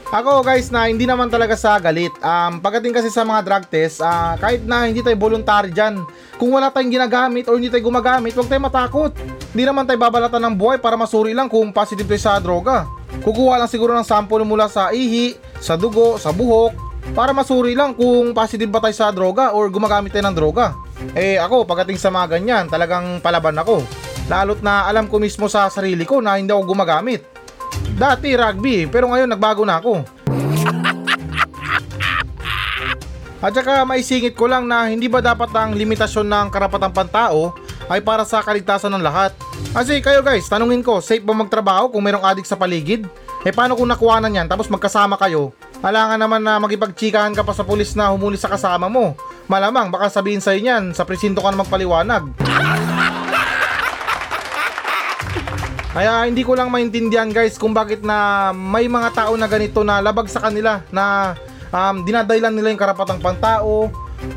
Ako 0.09 0.41
guys 0.41 0.73
na 0.73 0.89
hindi 0.89 1.05
naman 1.05 1.29
talaga 1.29 1.53
sa 1.53 1.77
galit. 1.77 2.09
Um, 2.25 2.57
pagdating 2.57 2.97
kasi 2.97 3.13
sa 3.13 3.21
mga 3.21 3.45
drug 3.45 3.69
test, 3.69 4.01
ah, 4.01 4.33
kahit 4.41 4.65
na 4.65 4.89
hindi 4.89 5.05
tayo 5.05 5.13
voluntary 5.21 5.69
dyan, 5.69 6.01
kung 6.41 6.49
wala 6.49 6.73
tayong 6.73 6.89
ginagamit 6.89 7.45
or 7.45 7.61
hindi 7.61 7.69
tayo 7.69 7.85
gumagamit, 7.85 8.33
huwag 8.33 8.49
tayo 8.49 8.65
matakot. 8.65 9.13
Hindi 9.50 9.65
naman 9.65 9.89
tayo 9.89 9.98
babalatan 9.98 10.46
ng 10.46 10.56
buhay 10.56 10.77
para 10.77 10.94
masuri 10.94 11.34
lang 11.34 11.50
kung 11.50 11.74
positive 11.74 12.06
tayo 12.06 12.22
sa 12.22 12.38
droga. 12.38 12.86
Kukuha 13.25 13.58
lang 13.58 13.65
siguro 13.65 13.98
ng 13.98 14.06
sample 14.06 14.46
mula 14.46 14.70
sa 14.70 14.94
ihi, 14.94 15.34
sa 15.58 15.74
dugo, 15.74 16.22
sa 16.22 16.29
buhok, 16.29 16.77
para 17.18 17.34
masuri 17.34 17.74
lang 17.74 17.98
kung 17.98 18.29
positive 18.38 18.70
ba 18.70 18.77
tayo 18.77 18.94
sa 18.94 19.10
droga 19.10 19.50
or 19.58 19.65
gumagamit 19.74 20.13
tayo 20.13 20.29
ng 20.29 20.38
droga. 20.38 20.77
Eh 21.18 21.41
ako, 21.41 21.65
pagdating 21.65 21.98
sa 21.98 22.13
mga 22.13 22.38
ganyan, 22.38 22.70
talagang 22.70 23.18
palaban 23.25 23.58
ako. 23.58 23.82
Lalo't 24.29 24.62
na 24.62 24.86
alam 24.86 25.10
ko 25.10 25.18
mismo 25.18 25.50
sa 25.50 25.65
sarili 25.74 26.06
ko 26.06 26.22
na 26.22 26.38
hindi 26.38 26.53
ako 26.53 26.70
gumagamit. 26.70 27.25
Dati 27.98 28.38
rugby, 28.38 28.86
pero 28.86 29.10
ngayon 29.10 29.34
nagbago 29.34 29.65
na 29.65 29.82
ako. 29.82 30.06
At 33.39 33.56
saka 33.56 33.88
maisingit 33.88 34.38
ko 34.38 34.46
lang 34.46 34.70
na 34.70 34.86
hindi 34.91 35.10
ba 35.10 35.24
dapat 35.24 35.50
ang 35.58 35.74
limitasyon 35.74 36.27
ng 36.27 36.48
karapatang 36.53 36.94
pantao 36.94 37.56
ay 37.89 38.00
para 38.05 38.22
sa 38.24 38.46
kaligtasan 38.46 38.93
ng 38.93 39.03
lahat. 39.03 39.34
Kasi 39.74 40.00
kayo 40.00 40.22
guys, 40.22 40.46
tanungin 40.46 40.86
ko, 40.86 41.01
safe 41.01 41.25
ba 41.25 41.34
magtrabaho 41.34 41.89
kung 41.89 42.05
mayroong 42.05 42.24
adik 42.24 42.46
sa 42.46 42.55
paligid? 42.55 43.10
Eh 43.41 43.51
paano 43.51 43.74
kung 43.74 43.89
nakuha 43.89 44.22
na 44.22 44.29
yan 44.29 44.46
tapos 44.46 44.69
magkasama 44.69 45.17
kayo? 45.17 45.51
Alangan 45.81 46.19
naman 46.19 46.43
na 46.43 46.60
magipagchikahan 46.60 47.34
ka 47.34 47.41
pa 47.41 47.55
sa 47.55 47.65
pulis 47.65 47.98
na 47.98 48.12
humuli 48.13 48.38
sa 48.38 48.51
kasama 48.51 48.91
mo. 48.91 49.17
Malamang 49.50 49.89
baka 49.89 50.12
sabihin 50.12 50.43
sa'yo 50.43 50.62
niyan, 50.62 50.93
sa 50.93 51.08
presinto 51.08 51.41
ka 51.41 51.50
na 51.50 51.65
magpaliwanag. 51.65 52.29
Kaya 55.89 56.29
hindi 56.29 56.46
ko 56.46 56.53
lang 56.53 56.69
maintindihan 56.69 57.34
guys 57.34 57.58
kung 57.58 57.74
bakit 57.74 58.05
na 58.05 58.51
may 58.53 58.86
mga 58.86 59.10
tao 59.15 59.34
na 59.34 59.50
ganito 59.50 59.81
na 59.81 59.98
labag 60.00 60.29
sa 60.29 60.38
kanila 60.38 60.86
na 60.93 61.34
um, 61.74 62.05
dinadailan 62.05 62.53
nila 62.53 62.69
yung 62.69 62.81
karapatang 62.81 63.17
pantao. 63.17 63.89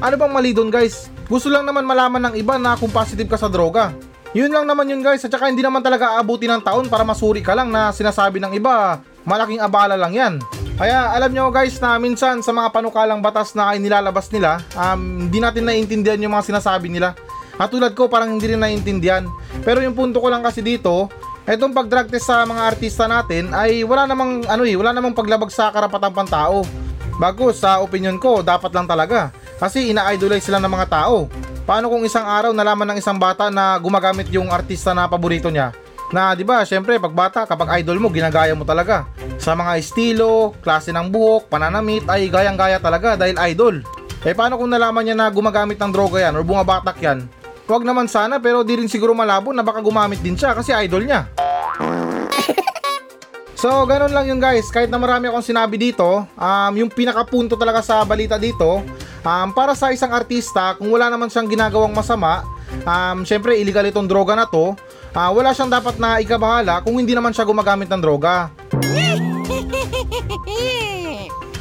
Ano 0.02 0.14
bang 0.14 0.32
mali 0.32 0.50
doon 0.54 0.70
guys? 0.70 1.10
Gusto 1.26 1.50
lang 1.50 1.66
naman 1.66 1.82
malaman 1.82 2.30
ng 2.30 2.34
iba 2.38 2.58
na 2.58 2.78
kung 2.78 2.90
positive 2.90 3.26
ka 3.26 3.38
sa 3.38 3.50
droga. 3.50 3.90
Yun 4.32 4.48
lang 4.48 4.64
naman 4.64 4.88
yun 4.88 5.04
guys 5.04 5.20
at 5.26 5.32
saka 5.32 5.52
hindi 5.52 5.60
naman 5.60 5.84
talaga 5.84 6.16
aabuti 6.16 6.48
ng 6.48 6.64
taon 6.64 6.88
para 6.88 7.04
masuri 7.04 7.44
ka 7.44 7.52
lang 7.52 7.68
na 7.68 7.92
sinasabi 7.92 8.40
ng 8.40 8.56
iba 8.56 9.02
malaking 9.28 9.60
abala 9.62 9.94
lang 9.98 10.12
yan. 10.14 10.34
Kaya 10.80 11.14
alam 11.14 11.30
nyo 11.30 11.52
guys 11.52 11.78
na 11.78 12.00
minsan 12.00 12.40
sa 12.40 12.50
mga 12.50 12.72
panukalang 12.72 13.20
batas 13.20 13.54
na 13.54 13.76
inilalabas 13.76 14.32
nila, 14.32 14.58
um, 14.74 15.28
hindi 15.28 15.38
natin 15.38 15.68
naiintindihan 15.68 16.18
yung 16.22 16.34
mga 16.34 16.48
sinasabi 16.48 16.88
nila. 16.90 17.14
At 17.60 17.68
tulad 17.70 17.92
ko 17.92 18.08
parang 18.08 18.34
hindi 18.34 18.48
rin 18.50 18.58
naiintindihan. 18.58 19.28
Pero 19.62 19.84
yung 19.84 19.94
punto 19.94 20.18
ko 20.18 20.32
lang 20.32 20.42
kasi 20.42 20.64
dito, 20.64 21.12
etong 21.44 21.76
pag-drug 21.76 22.08
test 22.08 22.26
sa 22.26 22.42
mga 22.48 22.62
artista 22.72 23.04
natin 23.06 23.52
ay 23.52 23.84
wala 23.84 24.08
namang 24.08 24.48
ano 24.48 24.64
eh, 24.64 24.74
wala 24.74 24.90
namang 24.90 25.14
paglabag 25.14 25.52
sa 25.52 25.70
karapatang 25.70 26.16
pantao. 26.16 26.64
Bago 27.20 27.52
sa 27.52 27.84
opinion 27.84 28.16
ko, 28.16 28.40
dapat 28.40 28.72
lang 28.72 28.88
talaga. 28.88 29.30
Kasi 29.62 29.94
ina-idolize 29.94 30.42
sila 30.42 30.58
ng 30.58 30.74
mga 30.74 30.90
tao. 30.90 31.30
Paano 31.62 31.86
kung 31.86 32.02
isang 32.02 32.26
araw 32.26 32.50
nalaman 32.50 32.90
ng 32.90 32.98
isang 32.98 33.14
bata 33.14 33.46
na 33.46 33.78
gumagamit 33.78 34.26
yung 34.34 34.50
artista 34.50 34.90
na 34.90 35.06
paborito 35.06 35.46
niya? 35.54 35.70
Na 36.10 36.34
'di 36.34 36.42
ba, 36.42 36.66
syempre 36.66 36.98
pag 36.98 37.14
bata, 37.14 37.46
kapag 37.46 37.78
idol 37.78 38.02
mo, 38.02 38.10
ginagaya 38.10 38.58
mo 38.58 38.66
talaga. 38.66 39.06
Sa 39.38 39.54
mga 39.54 39.78
estilo, 39.78 40.58
klase 40.66 40.90
ng 40.90 41.06
buhok, 41.06 41.46
pananamit 41.46 42.02
ay 42.10 42.26
gayang-gaya 42.26 42.82
talaga 42.82 43.14
dahil 43.14 43.38
idol. 43.54 43.86
Eh 44.26 44.34
paano 44.34 44.58
kung 44.58 44.66
nalaman 44.66 45.06
niya 45.06 45.14
na 45.14 45.30
gumagamit 45.30 45.78
ng 45.78 45.94
droga 45.94 46.18
yan 46.18 46.34
or 46.34 46.42
bumabatak 46.42 46.98
yan? 46.98 47.30
Huwag 47.70 47.86
naman 47.86 48.10
sana 48.10 48.42
pero 48.42 48.66
di 48.66 48.74
rin 48.74 48.90
siguro 48.90 49.14
malabo 49.14 49.54
na 49.54 49.62
baka 49.62 49.78
gumamit 49.78 50.18
din 50.18 50.34
siya 50.34 50.58
kasi 50.58 50.74
idol 50.74 51.06
niya. 51.06 51.30
So, 53.62 53.86
ganun 53.86 54.10
lang 54.10 54.26
yun 54.26 54.42
guys. 54.42 54.74
Kahit 54.74 54.90
na 54.90 54.98
marami 54.98 55.30
akong 55.30 55.46
sinabi 55.46 55.78
dito, 55.78 56.26
um, 56.26 56.72
yung 56.74 56.90
pinakapunto 56.90 57.54
talaga 57.54 57.78
sa 57.78 58.02
balita 58.02 58.34
dito, 58.34 58.82
um, 59.22 59.48
para 59.54 59.72
sa 59.74 59.90
isang 59.94 60.10
artista, 60.12 60.74
kung 60.76 60.90
wala 60.92 61.08
naman 61.08 61.30
siyang 61.30 61.48
ginagawang 61.48 61.94
masama, 61.94 62.46
um, 62.84 63.22
syempre 63.26 63.58
illegal 63.58 63.86
itong 63.86 64.06
droga 64.06 64.36
na 64.36 64.46
to, 64.46 64.74
uh, 65.14 65.30
wala 65.32 65.54
siyang 65.54 65.70
dapat 65.70 65.96
na 65.96 66.18
ikabahala 66.18 66.82
kung 66.82 66.98
hindi 66.98 67.14
naman 67.16 67.34
siya 67.34 67.46
gumagamit 67.46 67.88
ng 67.88 68.02
droga. 68.02 68.50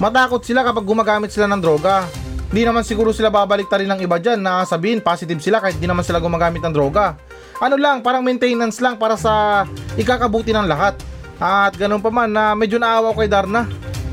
Matakot 0.01 0.41
sila 0.41 0.65
kapag 0.65 0.81
gumagamit 0.81 1.29
sila 1.29 1.45
ng 1.45 1.61
droga. 1.61 2.09
Di 2.51 2.67
naman 2.67 2.83
siguro 2.83 3.15
sila 3.15 3.31
babalik 3.31 3.71
ta 3.71 3.79
rin 3.79 3.87
ng 3.87 4.01
iba 4.03 4.19
dyan 4.19 4.41
na 4.41 4.67
sabihin 4.67 4.99
positive 4.99 5.39
sila 5.39 5.63
kahit 5.63 5.79
di 5.79 5.87
naman 5.87 6.03
sila 6.03 6.19
gumagamit 6.19 6.59
ng 6.59 6.73
droga. 6.73 7.15
Ano 7.61 7.77
lang, 7.77 8.01
parang 8.01 8.25
maintenance 8.25 8.81
lang 8.81 8.97
para 8.97 9.15
sa 9.15 9.63
ikakabuti 9.95 10.51
ng 10.51 10.65
lahat. 10.65 10.97
At 11.37 11.77
ganun 11.77 12.01
pa 12.01 12.09
man 12.09 12.33
na 12.33 12.57
medyo 12.57 12.81
naawa 12.81 13.13
ko 13.13 13.21
kay 13.23 13.29
Darna. 13.29 13.69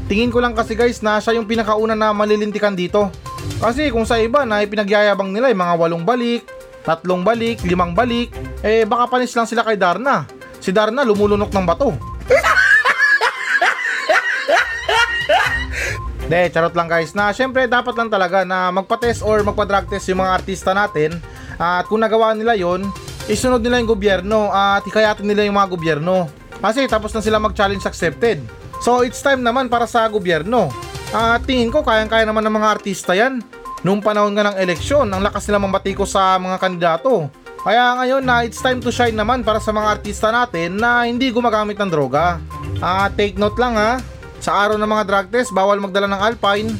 Tingin 0.07 0.28
ko 0.28 0.38
lang 0.40 0.52
kasi 0.52 0.76
guys 0.76 1.00
na 1.00 1.19
siya 1.19 1.40
yung 1.40 1.49
pinakauna 1.49 1.97
na 1.97 2.12
malilintikan 2.12 2.76
dito. 2.76 3.09
Kasi 3.57 3.88
kung 3.88 4.05
sa 4.05 4.21
iba 4.21 4.45
na 4.45 4.61
ipinagyayabang 4.61 5.33
nila 5.33 5.49
yung 5.49 5.64
mga 5.64 5.75
walong 5.81 6.05
balik, 6.05 6.45
tatlong 6.85 7.25
balik, 7.25 7.64
limang 7.64 7.97
balik, 7.97 8.28
eh 8.61 8.85
baka 8.85 9.09
panis 9.09 9.33
lang 9.33 9.49
sila 9.49 9.64
kay 9.64 9.81
Darna. 9.81 10.28
Si 10.61 10.71
Darna 10.71 11.02
lumulunok 11.02 11.50
ng 11.50 11.67
bato. 11.67 11.90
De, 16.28 16.52
charot 16.52 16.76
lang 16.76 16.93
guys 16.93 17.17
na 17.17 17.33
syempre 17.33 17.64
dapat 17.64 17.97
lang 17.97 18.12
talaga 18.12 18.45
na 18.45 18.69
magpa-test 18.69 19.25
or 19.25 19.40
magpa-drug 19.40 19.88
test 19.88 20.12
yung 20.12 20.21
mga 20.21 20.37
artista 20.37 20.76
natin 20.76 21.17
at 21.57 21.88
kung 21.88 22.05
nagawa 22.05 22.37
nila 22.37 22.52
yon 22.52 22.85
isunod 23.33 23.64
nila 23.64 23.81
yung 23.81 23.97
gobyerno 23.97 24.52
at 24.52 24.85
hikayatin 24.85 25.25
nila 25.25 25.49
yung 25.49 25.57
mga 25.57 25.73
gobyerno 25.73 26.28
kasi 26.61 26.85
tapos 26.85 27.17
na 27.17 27.25
sila 27.25 27.40
mag-challenge 27.40 27.88
accepted 27.88 28.45
so 28.85 29.00
it's 29.00 29.25
time 29.25 29.40
naman 29.40 29.73
para 29.73 29.88
sa 29.88 30.05
gobyerno 30.05 30.69
at 31.12 31.40
tingin 31.48 31.72
ko 31.72 31.80
kayang-kaya 31.80 32.28
naman 32.28 32.44
ng 32.44 32.54
mga 32.58 32.68
artista 32.68 33.12
yan 33.16 33.40
nung 33.80 34.02
panahon 34.02 34.34
nga 34.36 34.52
ng 34.52 34.56
eleksyon 34.60 35.08
ang 35.08 35.22
lakas 35.24 35.48
nila 35.48 35.62
mambatiko 35.62 36.04
sa 36.04 36.36
mga 36.36 36.56
kandidato 36.60 37.32
kaya 37.64 37.96
ngayon 38.00 38.22
na 38.22 38.46
it's 38.46 38.60
time 38.60 38.78
to 38.78 38.92
shine 38.92 39.16
naman 39.16 39.42
para 39.42 39.58
sa 39.58 39.74
mga 39.74 39.98
artista 39.98 40.28
natin 40.30 40.78
na 40.78 41.08
hindi 41.08 41.32
gumagamit 41.32 41.76
ng 41.80 41.90
droga 41.90 42.38
at 42.78 43.12
take 43.18 43.34
note 43.34 43.58
lang 43.58 43.74
ha 43.74 43.98
sa 44.38 44.54
araw 44.54 44.78
ng 44.78 44.86
mga 44.86 45.04
drug 45.06 45.26
test, 45.34 45.50
bawal 45.50 45.82
magdala 45.82 46.06
ng 46.06 46.20
Alpine. 46.22 46.70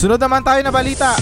Sunod 0.00 0.18
naman 0.18 0.42
tayo 0.42 0.64
na 0.64 0.72
balita. 0.72 1.14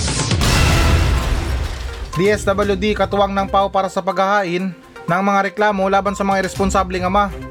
DSWD 2.14 2.94
katuwang 2.94 3.34
ng 3.34 3.50
PAO 3.50 3.68
para 3.70 3.90
sa 3.90 4.00
paghahain 4.00 4.72
ng 5.04 5.22
mga 5.26 5.40
reklamo 5.52 5.90
laban 5.90 6.14
sa 6.14 6.22
mga 6.22 6.46
irresponsableng 6.46 7.04
ama. 7.06 7.49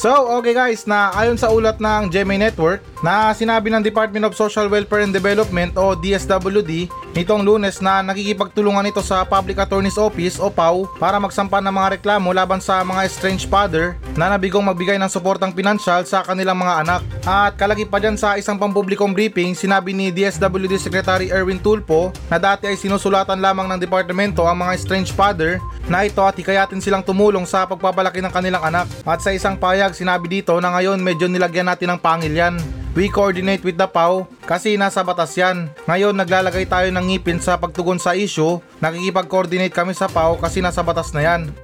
So, 0.00 0.08
okay 0.40 0.56
guys, 0.56 0.88
na 0.88 1.12
ayon 1.12 1.36
sa 1.36 1.52
ulat 1.52 1.76
ng 1.76 2.08
GMA 2.08 2.40
Network 2.40 2.80
na 3.04 3.36
sinabi 3.36 3.68
ng 3.68 3.84
Department 3.84 4.24
of 4.24 4.32
Social 4.32 4.64
Welfare 4.64 5.04
and 5.04 5.12
Development 5.12 5.76
o 5.76 5.92
DSWD 5.92 6.88
nitong 7.12 7.44
lunes 7.44 7.84
na 7.84 8.00
nakikipagtulungan 8.00 8.88
ito 8.88 9.04
sa 9.04 9.28
Public 9.28 9.60
Attorney's 9.60 10.00
Office 10.00 10.40
o 10.40 10.48
PAW 10.48 10.88
para 10.96 11.20
magsampa 11.20 11.60
ng 11.60 11.74
mga 11.76 12.00
reklamo 12.00 12.32
laban 12.32 12.64
sa 12.64 12.80
mga 12.80 13.04
estranged 13.04 13.44
father 13.52 13.92
na 14.16 14.32
nabigong 14.32 14.64
magbigay 14.64 14.96
ng 14.96 15.10
suportang 15.12 15.52
pinansyal 15.52 16.08
sa 16.08 16.24
kanilang 16.24 16.56
mga 16.56 16.80
anak. 16.80 17.00
At 17.28 17.60
kalagi 17.60 17.84
pa 17.84 18.00
dyan 18.00 18.16
sa 18.16 18.40
isang 18.40 18.56
pampublikong 18.56 19.12
briefing, 19.12 19.52
sinabi 19.52 19.92
ni 19.92 20.08
DSWD 20.08 20.80
Secretary 20.80 21.28
Erwin 21.28 21.60
Tulpo 21.60 22.08
na 22.32 22.40
dati 22.40 22.72
ay 22.72 22.80
sinusulatan 22.80 23.36
lamang 23.36 23.68
ng 23.68 23.80
departamento 23.82 24.48
ang 24.48 24.64
mga 24.64 24.80
estranged 24.80 25.12
father 25.12 25.60
na 25.90 26.06
ito 26.06 26.22
at 26.22 26.38
hikayatin 26.38 26.78
silang 26.78 27.02
tumulong 27.02 27.42
sa 27.42 27.66
pagpapalaki 27.66 28.22
ng 28.22 28.30
kanilang 28.30 28.62
anak. 28.62 28.86
At 29.02 29.18
sa 29.18 29.34
isang 29.34 29.58
payag, 29.58 29.89
sinabi 29.94 30.28
dito 30.28 30.58
na 30.58 30.74
ngayon 30.74 30.98
medyo 31.00 31.26
nilagyan 31.26 31.70
natin 31.70 31.94
ng 31.94 32.00
pangil 32.00 32.32
yan. 32.32 32.56
We 32.90 33.06
coordinate 33.06 33.62
with 33.62 33.78
the 33.78 33.86
PAW 33.86 34.26
kasi 34.42 34.74
nasa 34.74 35.06
batas 35.06 35.30
yan. 35.38 35.70
Ngayon 35.86 36.18
naglalagay 36.18 36.66
tayo 36.66 36.90
ng 36.90 37.06
ngipin 37.06 37.38
sa 37.38 37.54
pagtugon 37.54 38.02
sa 38.02 38.18
issue, 38.18 38.58
nakikipag-coordinate 38.82 39.70
kami 39.70 39.94
sa 39.94 40.10
PAW 40.10 40.42
kasi 40.42 40.58
nasa 40.58 40.82
batas 40.82 41.14
na 41.14 41.22
yan. 41.22 41.54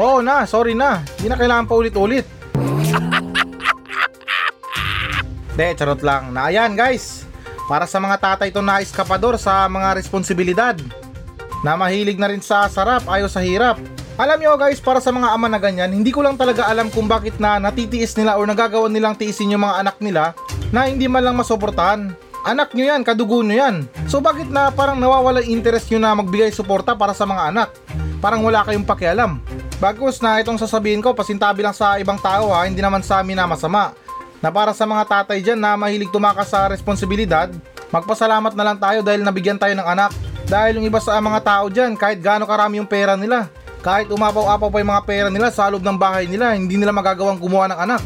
Oo 0.00 0.24
na, 0.24 0.48
sorry 0.48 0.74
na. 0.74 1.04
Hindi 1.18 1.28
na 1.30 1.38
kailangan 1.38 1.66
pa 1.70 1.78
ulit-ulit. 1.78 2.26
De, 5.58 5.66
charot 5.76 6.02
lang. 6.02 6.34
Na 6.34 6.50
ayan 6.50 6.74
guys, 6.74 7.30
para 7.70 7.86
sa 7.86 8.02
mga 8.02 8.18
tatay 8.18 8.50
to 8.50 8.64
na 8.64 8.82
eskapador 8.82 9.38
sa 9.38 9.70
mga 9.70 9.94
responsibilidad 9.94 10.74
na 11.62 11.78
mahilig 11.78 12.18
na 12.18 12.26
rin 12.26 12.42
sa 12.42 12.66
sarap 12.66 13.06
ayaw 13.06 13.30
sa 13.30 13.38
hirap. 13.38 13.78
Alam 14.20 14.36
nyo 14.36 14.52
guys, 14.60 14.84
para 14.84 15.00
sa 15.00 15.08
mga 15.16 15.32
ama 15.32 15.48
na 15.48 15.56
ganyan, 15.56 15.96
hindi 15.96 16.12
ko 16.12 16.20
lang 16.20 16.36
talaga 16.36 16.68
alam 16.68 16.92
kung 16.92 17.08
bakit 17.08 17.40
na 17.40 17.56
natitiis 17.56 18.12
nila 18.20 18.36
o 18.36 18.44
nagagawa 18.44 18.84
nilang 18.92 19.16
tiisin 19.16 19.56
yung 19.56 19.64
mga 19.64 19.80
anak 19.80 19.96
nila 19.96 20.36
na 20.68 20.84
hindi 20.84 21.08
man 21.08 21.24
lang 21.24 21.40
masuportahan. 21.40 22.12
Anak 22.44 22.76
nyo 22.76 22.84
yan, 22.84 23.00
kadugo 23.00 23.40
nyo 23.40 23.56
yan. 23.56 23.88
So 24.12 24.20
bakit 24.20 24.52
na 24.52 24.68
parang 24.68 25.00
nawawala 25.00 25.40
interest 25.40 25.88
nyo 25.88 26.04
na 26.04 26.12
magbigay 26.12 26.52
suporta 26.52 26.92
para 26.92 27.16
sa 27.16 27.24
mga 27.24 27.48
anak? 27.48 27.72
Parang 28.20 28.44
wala 28.44 28.60
kayong 28.60 28.84
pakialam. 28.84 29.40
Bagos 29.80 30.20
na 30.20 30.36
itong 30.36 30.60
sasabihin 30.60 31.00
ko, 31.00 31.16
pasintabi 31.16 31.64
lang 31.64 31.72
sa 31.72 31.96
ibang 31.96 32.20
tao 32.20 32.52
ha, 32.52 32.68
hindi 32.68 32.84
naman 32.84 33.00
sa 33.00 33.24
amin 33.24 33.40
na 33.40 33.48
masama. 33.48 33.96
Na 34.44 34.52
para 34.52 34.76
sa 34.76 34.84
mga 34.84 35.08
tatay 35.08 35.40
dyan 35.40 35.56
na 35.56 35.80
mahilig 35.80 36.12
tumakas 36.12 36.52
sa 36.52 36.68
responsibilidad, 36.68 37.48
magpasalamat 37.88 38.52
na 38.52 38.68
lang 38.68 38.76
tayo 38.76 39.00
dahil 39.00 39.24
nabigyan 39.24 39.56
tayo 39.56 39.72
ng 39.72 39.88
anak. 39.96 40.12
Dahil 40.44 40.76
yung 40.76 40.84
iba 40.84 41.00
sa 41.00 41.16
mga 41.16 41.40
tao 41.40 41.72
dyan, 41.72 41.96
kahit 41.96 42.20
gaano 42.20 42.44
karami 42.44 42.84
yung 42.84 42.90
pera 42.90 43.16
nila, 43.16 43.48
kahit 43.80 44.12
umapaw-apaw 44.12 44.68
pa 44.68 44.80
yung 44.84 44.92
mga 44.92 45.06
pera 45.08 45.28
nila 45.32 45.48
sa 45.48 45.72
loob 45.72 45.80
ng 45.80 45.96
bahay 45.96 46.28
nila, 46.28 46.52
hindi 46.52 46.76
nila 46.76 46.92
magagawang 46.92 47.40
gumawa 47.40 47.72
ng 47.72 47.80
anak. 47.80 48.02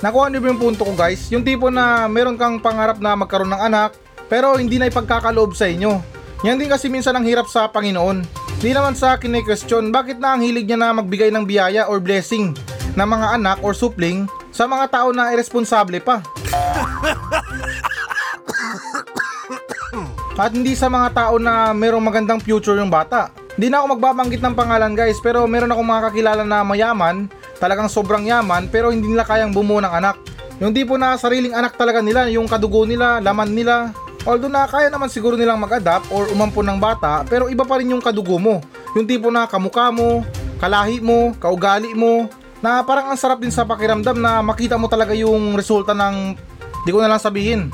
Nakuha 0.00 0.26
niyo 0.32 0.40
ba 0.42 0.48
yung 0.50 0.60
punto 0.60 0.82
ko 0.82 0.92
guys? 0.96 1.30
Yung 1.30 1.44
tipo 1.44 1.68
na 1.68 2.10
meron 2.10 2.34
kang 2.34 2.58
pangarap 2.58 2.98
na 2.98 3.14
magkaroon 3.14 3.52
ng 3.54 3.62
anak, 3.62 3.94
pero 4.26 4.58
hindi 4.58 4.80
na 4.80 4.90
ipagkakaloob 4.90 5.54
sa 5.54 5.70
inyo. 5.70 6.02
Yan 6.42 6.56
din 6.56 6.72
kasi 6.72 6.88
minsan 6.88 7.14
ang 7.14 7.22
hirap 7.28 7.46
sa 7.46 7.68
Panginoon. 7.68 8.24
Hindi 8.60 8.70
naman 8.72 8.96
sa 8.96 9.16
akin 9.16 9.36
ay 9.36 9.44
question, 9.44 9.92
bakit 9.92 10.16
na 10.18 10.34
ang 10.36 10.42
hilig 10.42 10.66
niya 10.66 10.80
na 10.80 10.96
magbigay 10.96 11.28
ng 11.30 11.44
biyaya 11.44 11.86
or 11.86 12.00
blessing 12.00 12.56
ng 12.96 13.08
mga 13.08 13.40
anak 13.40 13.58
or 13.60 13.76
supling 13.76 14.24
sa 14.50 14.66
mga 14.66 14.88
tao 14.88 15.12
na 15.12 15.30
irresponsable 15.36 16.00
pa? 16.00 16.24
At 20.40 20.56
hindi 20.56 20.72
sa 20.72 20.88
mga 20.88 21.12
tao 21.12 21.36
na 21.36 21.76
merong 21.76 22.00
magandang 22.00 22.40
future 22.40 22.80
yung 22.80 22.88
bata. 22.88 23.28
Hindi 23.60 23.68
na 23.68 23.84
ako 23.84 24.00
magbabanggit 24.00 24.40
ng 24.40 24.56
pangalan 24.56 24.96
guys, 24.96 25.20
pero 25.20 25.44
meron 25.44 25.68
akong 25.68 25.84
mga 25.84 26.04
kakilala 26.08 26.42
na 26.48 26.64
mayaman, 26.64 27.28
talagang 27.60 27.92
sobrang 27.92 28.24
yaman, 28.24 28.72
pero 28.72 28.88
hindi 28.88 29.12
nila 29.12 29.28
kayang 29.28 29.52
bumuo 29.52 29.84
ng 29.84 29.92
anak. 29.92 30.16
Yung 30.64 30.72
tipo 30.72 30.96
na 30.96 31.20
sariling 31.20 31.52
anak 31.52 31.76
talaga 31.76 32.00
nila, 32.00 32.24
yung 32.32 32.48
kadugo 32.48 32.88
nila, 32.88 33.20
laman 33.20 33.52
nila, 33.52 33.92
Although 34.28 34.52
na 34.52 34.68
kaya 34.68 34.92
naman 34.92 35.08
siguro 35.08 35.32
nilang 35.32 35.56
mag-adapt 35.56 36.12
or 36.12 36.28
umampon 36.28 36.68
ng 36.68 36.76
bata, 36.76 37.24
pero 37.24 37.48
iba 37.48 37.64
pa 37.64 37.80
rin 37.80 37.96
yung 37.96 38.04
kadugo 38.04 38.36
mo. 38.36 38.60
Yung 38.92 39.08
tipo 39.08 39.32
na 39.32 39.48
kamukha 39.48 39.88
mo, 39.88 40.20
kalahi 40.60 41.00
mo, 41.00 41.32
kaugali 41.40 41.96
mo, 41.96 42.28
na 42.60 42.84
parang 42.84 43.08
ang 43.08 43.16
sarap 43.16 43.40
din 43.40 43.48
sa 43.48 43.64
pakiramdam 43.64 44.20
na 44.20 44.44
makita 44.44 44.76
mo 44.76 44.92
talaga 44.92 45.16
yung 45.16 45.56
resulta 45.56 45.96
ng 45.96 46.36
di 46.84 46.90
ko 46.92 47.00
na 47.00 47.08
lang 47.08 47.20
sabihin. 47.20 47.72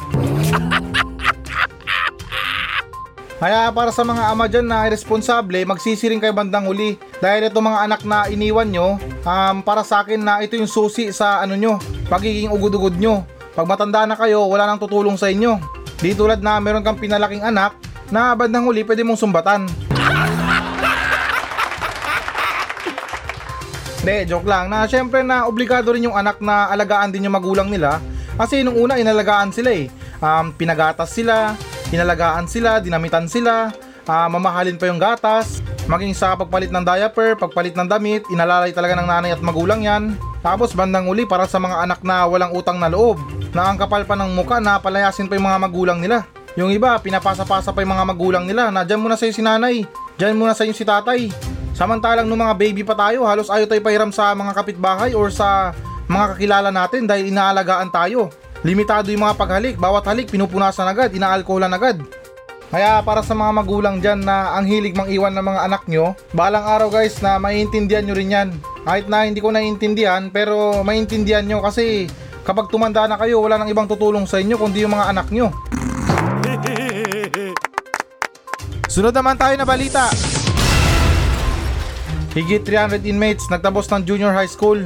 Kaya 3.37 3.69
para 3.69 3.93
sa 3.93 4.01
mga 4.01 4.33
ama 4.33 4.49
dyan 4.49 4.65
na 4.65 4.89
irresponsable, 4.89 5.61
magsisiring 5.69 6.25
kayo 6.25 6.33
bandang 6.33 6.65
huli. 6.65 6.97
Dahil 7.21 7.53
itong 7.53 7.69
mga 7.69 7.85
anak 7.85 8.01
na 8.09 8.25
iniwan 8.33 8.65
nyo, 8.65 8.97
um, 9.29 9.57
para 9.61 9.85
sa 9.85 10.01
akin 10.01 10.25
na 10.25 10.41
ito 10.41 10.57
yung 10.57 10.69
susi 10.69 11.13
sa 11.13 11.45
ano 11.45 11.53
nyo, 11.53 11.77
pagiging 12.09 12.49
ugod-ugod 12.49 12.97
nyo. 12.97 13.29
Pag 13.53 13.69
matanda 13.69 14.09
na 14.09 14.17
kayo, 14.17 14.49
wala 14.49 14.65
nang 14.65 14.81
tutulong 14.81 15.21
sa 15.21 15.29
inyo. 15.29 15.61
Di 16.01 16.17
tulad 16.17 16.41
na 16.41 16.57
meron 16.65 16.81
kang 16.81 16.97
pinalaking 16.97 17.45
anak, 17.45 17.77
na 18.09 18.33
bandang 18.33 18.65
huli 18.65 18.89
pwede 18.89 19.05
mong 19.05 19.21
sumbatan. 19.21 19.69
Hindi, 24.01 24.33
joke 24.33 24.49
lang. 24.49 24.73
Na 24.73 24.89
syempre 24.89 25.21
na 25.21 25.45
obligado 25.45 25.93
rin 25.93 26.09
yung 26.09 26.17
anak 26.17 26.41
na 26.41 26.73
alagaan 26.73 27.13
din 27.13 27.29
yung 27.29 27.37
magulang 27.37 27.69
nila. 27.69 28.01
Kasi 28.41 28.65
nung 28.65 28.81
una, 28.81 28.97
inalagaan 28.97 29.53
sila 29.53 29.77
eh. 29.77 29.93
Um, 30.25 30.57
pinagatas 30.57 31.13
sila, 31.13 31.53
inalagaan 31.95 32.47
sila, 32.51 32.83
dinamitan 32.83 33.27
sila, 33.31 33.71
ah, 34.07 34.29
mamahalin 34.31 34.79
pa 34.79 34.87
yung 34.91 34.99
gatas, 34.99 35.61
maging 35.87 36.15
sa 36.15 36.35
pagpalit 36.35 36.71
ng 36.71 36.83
diaper, 36.83 37.39
pagpalit 37.39 37.75
ng 37.75 37.87
damit, 37.87 38.27
inalalay 38.31 38.75
talaga 38.75 38.99
ng 38.99 39.07
nanay 39.07 39.31
at 39.35 39.43
magulang 39.43 39.83
yan. 39.83 40.15
Tapos 40.43 40.75
bandang 40.75 41.11
uli 41.11 41.27
para 41.27 41.47
sa 41.51 41.59
mga 41.59 41.83
anak 41.83 42.01
na 42.07 42.27
walang 42.27 42.55
utang 42.55 42.79
na 42.79 42.87
loob, 42.87 43.19
na 43.51 43.71
ang 43.71 43.79
kapal 43.79 44.07
pa 44.07 44.15
ng 44.15 44.31
muka 44.35 44.63
na 44.63 44.79
palayasin 44.79 45.27
pa 45.27 45.35
yung 45.35 45.47
mga 45.51 45.61
magulang 45.63 45.99
nila. 45.99 46.23
Yung 46.57 46.73
iba, 46.73 46.97
pinapasa-pasa 46.97 47.75
pa 47.75 47.85
yung 47.85 47.93
mga 47.93 48.05
magulang 48.09 48.45
nila 48.49 48.73
na 48.73 48.81
dyan 48.81 49.03
muna 49.03 49.19
sa'yo 49.19 49.35
si 49.35 49.45
nanay, 49.45 49.85
dyan 50.17 50.39
muna 50.39 50.57
sa'yo 50.57 50.73
si 50.73 50.87
tatay. 50.89 51.29
Samantalang 51.77 52.25
nung 52.25 52.41
mga 52.41 52.57
baby 52.57 52.81
pa 52.81 52.97
tayo, 52.97 53.29
halos 53.29 53.53
ayaw 53.53 53.69
tayo 53.69 53.85
pahiram 53.85 54.09
sa 54.09 54.33
mga 54.33 54.57
kapitbahay 54.57 55.13
or 55.13 55.29
sa 55.29 55.77
mga 56.09 56.33
kakilala 56.33 56.71
natin 56.73 57.05
dahil 57.05 57.29
inaalagaan 57.29 57.93
tayo. 57.93 58.33
Limitado 58.65 59.13
yung 59.13 59.27
mga 59.27 59.37
paghalik, 59.37 59.77
bawat 59.77 60.09
halik 60.09 60.33
pinupunasan 60.33 60.89
agad, 60.89 61.13
inaalkoholan 61.13 61.75
agad. 61.75 62.01
Kaya 62.67 62.99
para 63.07 63.23
sa 63.23 63.37
mga 63.37 63.53
magulang 63.55 63.97
dyan 64.03 64.27
na 64.27 64.59
ang 64.59 64.67
hilig 64.67 64.99
mang 64.99 65.07
iwan 65.07 65.31
ng 65.37 65.45
mga 65.45 65.61
anak 65.71 65.83
nyo, 65.87 66.19
balang 66.35 66.67
araw 66.67 66.91
guys 66.91 67.23
na 67.23 67.39
maiintindihan 67.39 68.03
nyo 68.03 68.15
rin 68.17 68.35
yan. 68.35 68.49
Kahit 68.83 69.07
na 69.07 69.23
hindi 69.23 69.39
ko 69.39 69.55
naiintindihan, 69.55 70.35
pero 70.35 70.83
maiintindihan 70.83 71.47
nyo 71.47 71.63
kasi 71.63 72.11
kapag 72.43 72.67
tumanda 72.67 73.07
na 73.07 73.19
kayo, 73.19 73.39
wala 73.39 73.59
nang 73.59 73.71
ibang 73.71 73.87
tutulong 73.87 74.27
sa 74.27 74.43
inyo 74.43 74.59
kundi 74.59 74.83
yung 74.83 74.99
mga 74.99 75.15
anak 75.15 75.31
nyo. 75.31 75.55
Sunod 78.93 79.15
naman 79.15 79.39
tayo 79.39 79.55
na 79.55 79.67
balita. 79.67 80.11
Higit 82.35 82.67
300 82.67 83.07
inmates 83.07 83.47
nagtapos 83.47 83.87
ng 83.95 84.03
junior 84.05 84.35
high 84.35 84.51
school. 84.51 84.83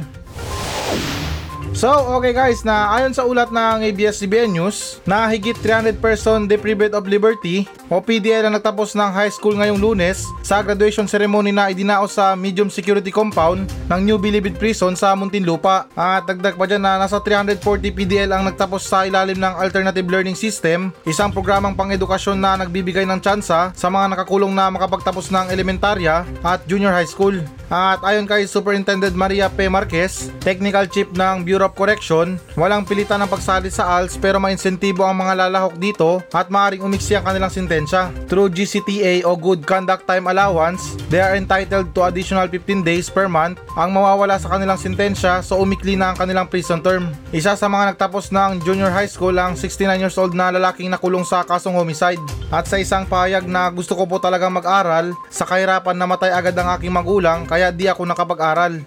So, 1.71 1.87
okay 2.19 2.35
guys, 2.35 2.67
na 2.67 2.91
ayon 2.91 3.15
sa 3.15 3.23
ulat 3.23 3.47
ng 3.47 3.87
ABS-CBN 3.95 4.59
News, 4.59 4.99
na 5.07 5.23
higit 5.31 5.55
300 5.55 6.03
person 6.03 6.43
deprived 6.43 6.91
of 6.91 7.07
liberty 7.07 7.63
o 7.87 8.03
PDL 8.03 8.51
na 8.51 8.59
nagtapos 8.59 8.91
ng 8.91 9.07
high 9.07 9.31
school 9.31 9.55
ngayong 9.55 9.79
lunes 9.79 10.27
sa 10.43 10.59
graduation 10.59 11.07
ceremony 11.07 11.55
na 11.55 11.71
idinao 11.71 12.11
sa 12.11 12.35
medium 12.35 12.67
security 12.67 13.07
compound 13.07 13.71
ng 13.87 13.99
New 14.03 14.19
Bilibid 14.19 14.59
Prison 14.59 14.99
sa 14.99 15.15
Muntinlupa. 15.15 15.87
At 15.95 16.27
dagdag 16.27 16.59
pa 16.59 16.67
dyan 16.67 16.83
na 16.83 16.99
nasa 16.99 17.23
340 17.23 17.63
PDL 17.95 18.35
ang 18.35 18.51
nagtapos 18.51 18.83
sa 18.83 19.07
ilalim 19.07 19.39
ng 19.39 19.53
Alternative 19.55 20.05
Learning 20.11 20.35
System, 20.35 20.91
isang 21.07 21.31
programang 21.31 21.79
pang-edukasyon 21.79 22.35
na 22.35 22.59
nagbibigay 22.59 23.07
ng 23.07 23.23
tsansa 23.23 23.71
sa 23.71 23.87
mga 23.87 24.11
nakakulong 24.11 24.51
na 24.51 24.67
makapagtapos 24.67 25.31
ng 25.31 25.47
elementarya 25.55 26.27
at 26.43 26.67
junior 26.67 26.91
high 26.91 27.07
school. 27.07 27.39
At 27.71 28.03
ayon 28.03 28.27
kay 28.27 28.43
Superintendent 28.43 29.15
Maria 29.15 29.47
P. 29.47 29.71
Marquez, 29.71 30.27
Technical 30.43 30.91
Chief 30.91 31.07
ng 31.15 31.47
Bureau 31.47 31.60
of 31.65 31.77
Correction, 31.77 32.41
walang 32.57 32.85
pilitan 32.85 33.21
ng 33.23 33.29
pagsali 33.29 33.69
sa 33.69 33.97
ALS 33.97 34.17
pero 34.17 34.41
mainsentibo 34.41 35.05
ang 35.05 35.17
mga 35.17 35.47
lalahok 35.47 35.75
dito 35.77 36.19
at 36.33 36.49
maaaring 36.49 36.83
umiksi 36.83 37.15
ang 37.15 37.25
kanilang 37.25 37.53
sintensya. 37.53 38.09
Through 38.29 38.53
GCTA 38.53 39.25
o 39.25 39.37
Good 39.37 39.63
Conduct 39.63 40.09
Time 40.09 40.29
Allowance, 40.29 40.99
they 41.07 41.21
are 41.21 41.37
entitled 41.37 41.93
to 41.93 42.05
additional 42.05 42.45
15 42.49 42.81
days 42.81 43.07
per 43.07 43.29
month 43.29 43.61
ang 43.79 43.93
mawawala 43.93 44.41
sa 44.41 44.51
kanilang 44.51 44.81
sintensya 44.81 45.39
so 45.45 45.61
umikli 45.61 45.95
na 45.95 46.11
ang 46.11 46.17
kanilang 46.17 46.49
prison 46.49 46.81
term. 46.81 47.13
Isa 47.31 47.53
sa 47.55 47.69
mga 47.69 47.93
nagtapos 47.95 48.33
ng 48.33 48.65
junior 48.65 48.91
high 48.91 49.09
school 49.09 49.33
ang 49.37 49.55
69 49.55 50.01
years 50.01 50.17
old 50.17 50.33
na 50.35 50.51
lalaking 50.51 50.91
nakulong 50.91 51.23
sa 51.23 51.45
kasong 51.45 51.77
homicide. 51.77 52.21
At 52.51 52.67
sa 52.67 52.81
isang 52.81 53.07
pahayag 53.07 53.47
na 53.47 53.71
gusto 53.71 53.95
ko 53.95 54.03
po 54.03 54.19
talagang 54.19 54.51
mag-aral, 54.51 55.15
sa 55.31 55.47
kahirapan 55.47 55.95
namatay 55.95 56.33
agad 56.33 56.57
ang 56.57 56.75
aking 56.75 56.91
magulang 56.91 57.47
kaya 57.47 57.71
di 57.71 57.87
ako 57.87 58.03
nakapag-aral. 58.03 58.83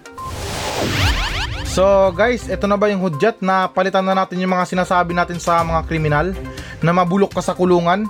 So 1.74 2.14
guys, 2.14 2.46
ito 2.46 2.70
na 2.70 2.78
ba 2.78 2.86
yung 2.86 3.02
hudyat 3.02 3.42
na 3.42 3.66
palitan 3.66 4.06
na 4.06 4.14
natin 4.14 4.38
yung 4.38 4.54
mga 4.54 4.70
sinasabi 4.70 5.10
natin 5.10 5.42
sa 5.42 5.58
mga 5.66 5.82
kriminal 5.90 6.30
na 6.78 6.94
mabulok 6.94 7.34
ka 7.34 7.42
sa 7.42 7.50
kulungan? 7.50 8.06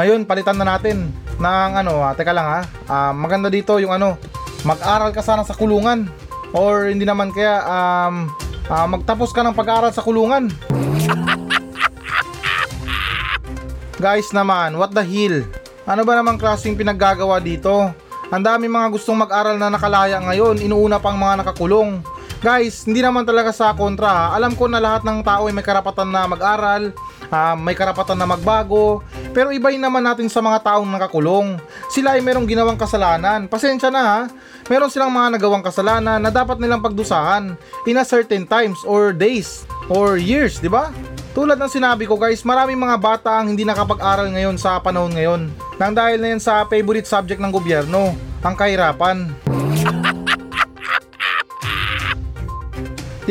Ngayon, 0.00 0.24
palitan 0.24 0.56
na 0.56 0.64
natin 0.64 1.12
ng 1.36 1.72
ano, 1.76 2.00
ah, 2.00 2.16
teka 2.16 2.32
lang 2.32 2.48
ha, 2.48 2.64
ah, 2.88 3.12
maganda 3.12 3.52
dito 3.52 3.76
yung 3.76 3.92
ano, 3.92 4.16
mag-aral 4.64 5.12
ka 5.12 5.20
sana 5.20 5.44
sa 5.44 5.52
kulungan 5.52 6.08
or 6.56 6.88
hindi 6.88 7.04
naman 7.04 7.36
kaya 7.36 7.60
um, 7.68 8.32
ah, 8.72 8.88
magtapos 8.88 9.28
ka 9.36 9.44
ng 9.44 9.60
pag-aaral 9.60 9.92
sa 9.92 10.00
kulungan. 10.00 10.48
Guys 14.00 14.32
naman, 14.32 14.80
what 14.80 14.96
the 14.96 15.04
hell? 15.04 15.44
Ano 15.84 16.08
ba 16.08 16.16
namang 16.16 16.40
klaseng 16.40 16.80
pinaggagawa 16.80 17.44
dito? 17.44 17.92
Ang 18.32 18.40
dami 18.40 18.72
mga 18.72 18.88
gustong 18.88 19.20
mag-aral 19.20 19.60
na 19.60 19.68
nakalaya 19.68 20.16
ngayon, 20.16 20.64
inuuna 20.64 20.96
pang 20.96 21.20
mga 21.20 21.44
nakakulong. 21.44 22.00
Guys, 22.42 22.90
hindi 22.90 22.98
naman 22.98 23.22
talaga 23.22 23.54
sa 23.54 23.70
kontra. 23.70 24.10
ha. 24.10 24.26
Alam 24.34 24.58
ko 24.58 24.66
na 24.66 24.82
lahat 24.82 25.06
ng 25.06 25.22
tao 25.22 25.46
ay 25.46 25.54
may 25.54 25.62
karapatan 25.62 26.10
na 26.10 26.26
mag-aral, 26.26 26.90
ah, 27.30 27.54
may 27.54 27.70
karapatan 27.70 28.18
na 28.18 28.26
magbago, 28.26 28.98
pero 29.30 29.54
ibahin 29.54 29.78
naman 29.78 30.02
natin 30.02 30.26
sa 30.26 30.42
mga 30.42 30.58
taong 30.66 30.90
nakakulong. 30.90 31.62
Sila 31.86 32.18
ay 32.18 32.20
merong 32.20 32.50
ginawang 32.50 32.74
kasalanan. 32.74 33.46
Pasensya 33.46 33.94
na 33.94 34.02
ha. 34.02 34.20
Meron 34.66 34.90
silang 34.90 35.14
mga 35.14 35.38
nagawang 35.38 35.62
kasalanan 35.62 36.18
na 36.18 36.34
dapat 36.34 36.58
nilang 36.58 36.82
pagdusahan 36.82 37.54
in 37.86 38.02
a 38.02 38.02
certain 38.02 38.42
times 38.42 38.82
or 38.90 39.14
days 39.14 39.62
or 39.86 40.18
years, 40.18 40.58
di 40.58 40.66
ba? 40.66 40.90
Tulad 41.38 41.62
ng 41.62 41.70
sinabi 41.70 42.10
ko 42.10 42.18
guys, 42.18 42.42
maraming 42.42 42.76
mga 42.76 42.98
bata 42.98 43.38
ang 43.38 43.54
hindi 43.54 43.62
nakapag-aral 43.62 44.26
ngayon 44.34 44.58
sa 44.58 44.82
panahon 44.82 45.14
ngayon. 45.14 45.46
Nang 45.78 45.94
dahil 45.94 46.18
na 46.18 46.34
yan 46.34 46.42
sa 46.42 46.66
favorite 46.66 47.06
subject 47.06 47.38
ng 47.38 47.54
gobyerno, 47.54 48.18
ang 48.42 48.54
kahirapan. 48.58 49.30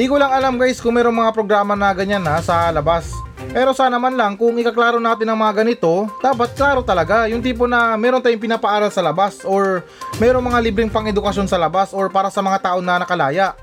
Di 0.01 0.09
ko 0.09 0.17
lang 0.17 0.33
alam 0.33 0.57
guys 0.57 0.81
kung 0.81 0.97
mayroong 0.97 1.13
mga 1.13 1.29
programa 1.29 1.77
na 1.77 1.93
ganyan 1.93 2.25
na 2.25 2.41
sa 2.41 2.73
labas. 2.73 3.13
Pero 3.53 3.69
sana 3.69 4.01
man 4.01 4.17
lang 4.17 4.33
kung 4.33 4.57
ikaklaro 4.57 4.97
natin 4.97 5.29
ang 5.29 5.37
mga 5.37 5.61
ganito, 5.61 6.09
dapat 6.25 6.57
klaro 6.57 6.81
talaga. 6.81 7.29
Yung 7.29 7.37
tipo 7.37 7.69
na 7.69 7.93
meron 8.01 8.17
tayong 8.17 8.41
pinapaaral 8.41 8.89
sa 8.89 9.05
labas 9.05 9.45
or 9.45 9.85
mayroong 10.17 10.41
mga 10.41 10.57
libreng 10.57 10.89
pang-edukasyon 10.89 11.45
sa 11.45 11.61
labas 11.61 11.93
or 11.93 12.09
para 12.09 12.33
sa 12.33 12.41
mga 12.41 12.65
tao 12.65 12.81
na 12.81 12.97
nakalaya. 12.97 13.53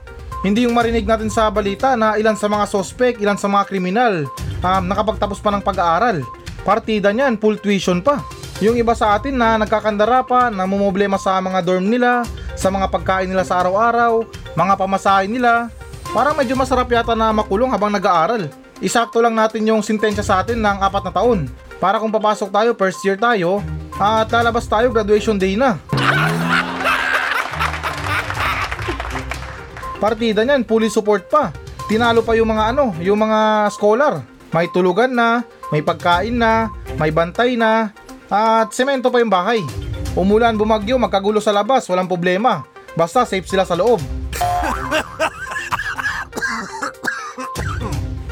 Hindi 0.46 0.62
yung 0.62 0.79
marinig 0.79 1.11
natin 1.11 1.27
sa 1.27 1.51
balita 1.51 1.98
na 1.98 2.14
ilan 2.14 2.38
sa 2.38 2.46
mga 2.46 2.70
sospek, 2.70 3.18
ilan 3.18 3.35
sa 3.35 3.51
mga 3.51 3.66
kriminal, 3.66 4.22
um, 4.62 4.83
nakapagtapos 4.87 5.42
pa 5.42 5.51
ng 5.51 5.66
pag-aaral. 5.66 6.22
Partida 6.62 7.11
niyan, 7.11 7.35
full 7.42 7.59
tuition 7.59 7.98
pa. 7.98 8.22
Yung 8.62 8.79
iba 8.79 8.94
sa 8.94 9.18
atin 9.18 9.35
na 9.35 9.59
nagkakandara 9.59 10.22
pa, 10.22 10.55
namumblema 10.55 11.18
sa 11.18 11.42
mga 11.42 11.66
dorm 11.66 11.90
nila, 11.90 12.22
sa 12.55 12.70
mga 12.70 12.94
pagkain 12.94 13.27
nila 13.27 13.42
sa 13.42 13.59
araw-araw, 13.59 14.22
mga 14.55 14.74
pamasahe 14.79 15.27
nila, 15.27 15.74
parang 16.12 16.37
medyo 16.37 16.57
masarap 16.57 16.90
yata 16.90 17.14
na 17.14 17.33
makulong 17.33 17.71
habang 17.73 17.92
nag-aaral. 17.92 18.49
Isakto 18.79 19.18
lang 19.18 19.35
natin 19.35 19.66
yung 19.66 19.83
sintensya 19.83 20.23
sa 20.23 20.38
atin 20.40 20.62
ng 20.62 20.79
apat 20.79 21.11
na 21.11 21.12
taon. 21.12 21.51
Para 21.79 21.99
kung 21.99 22.14
papasok 22.14 22.51
tayo, 22.51 22.71
first 22.75 23.03
year 23.07 23.18
tayo, 23.18 23.62
at 23.99 24.31
lalabas 24.31 24.66
tayo, 24.71 24.90
graduation 24.94 25.38
day 25.38 25.59
na. 25.59 25.79
Partida 30.03 30.47
niyan, 30.47 30.62
fully 30.62 30.87
support 30.87 31.27
pa. 31.27 31.51
Tinalo 31.90 32.23
pa 32.23 32.38
yung 32.38 32.55
mga 32.55 32.71
ano, 32.71 32.94
yung 33.03 33.18
mga 33.18 33.66
scholar. 33.75 34.23
May 34.55 34.71
tulugan 34.71 35.11
na, 35.11 35.42
may 35.75 35.83
pagkain 35.83 36.38
na, 36.38 36.71
may 36.97 37.11
bantay 37.11 37.59
na, 37.59 37.90
at 38.31 38.71
semento 38.71 39.11
pa 39.11 39.18
yung 39.18 39.33
bahay. 39.33 39.59
Umulan, 40.14 40.55
bumagyo, 40.55 41.03
magkagulo 41.03 41.42
sa 41.42 41.51
labas, 41.51 41.83
walang 41.90 42.07
problema. 42.07 42.62
Basta 42.94 43.27
safe 43.27 43.47
sila 43.47 43.66
sa 43.66 43.75
loob. 43.75 43.99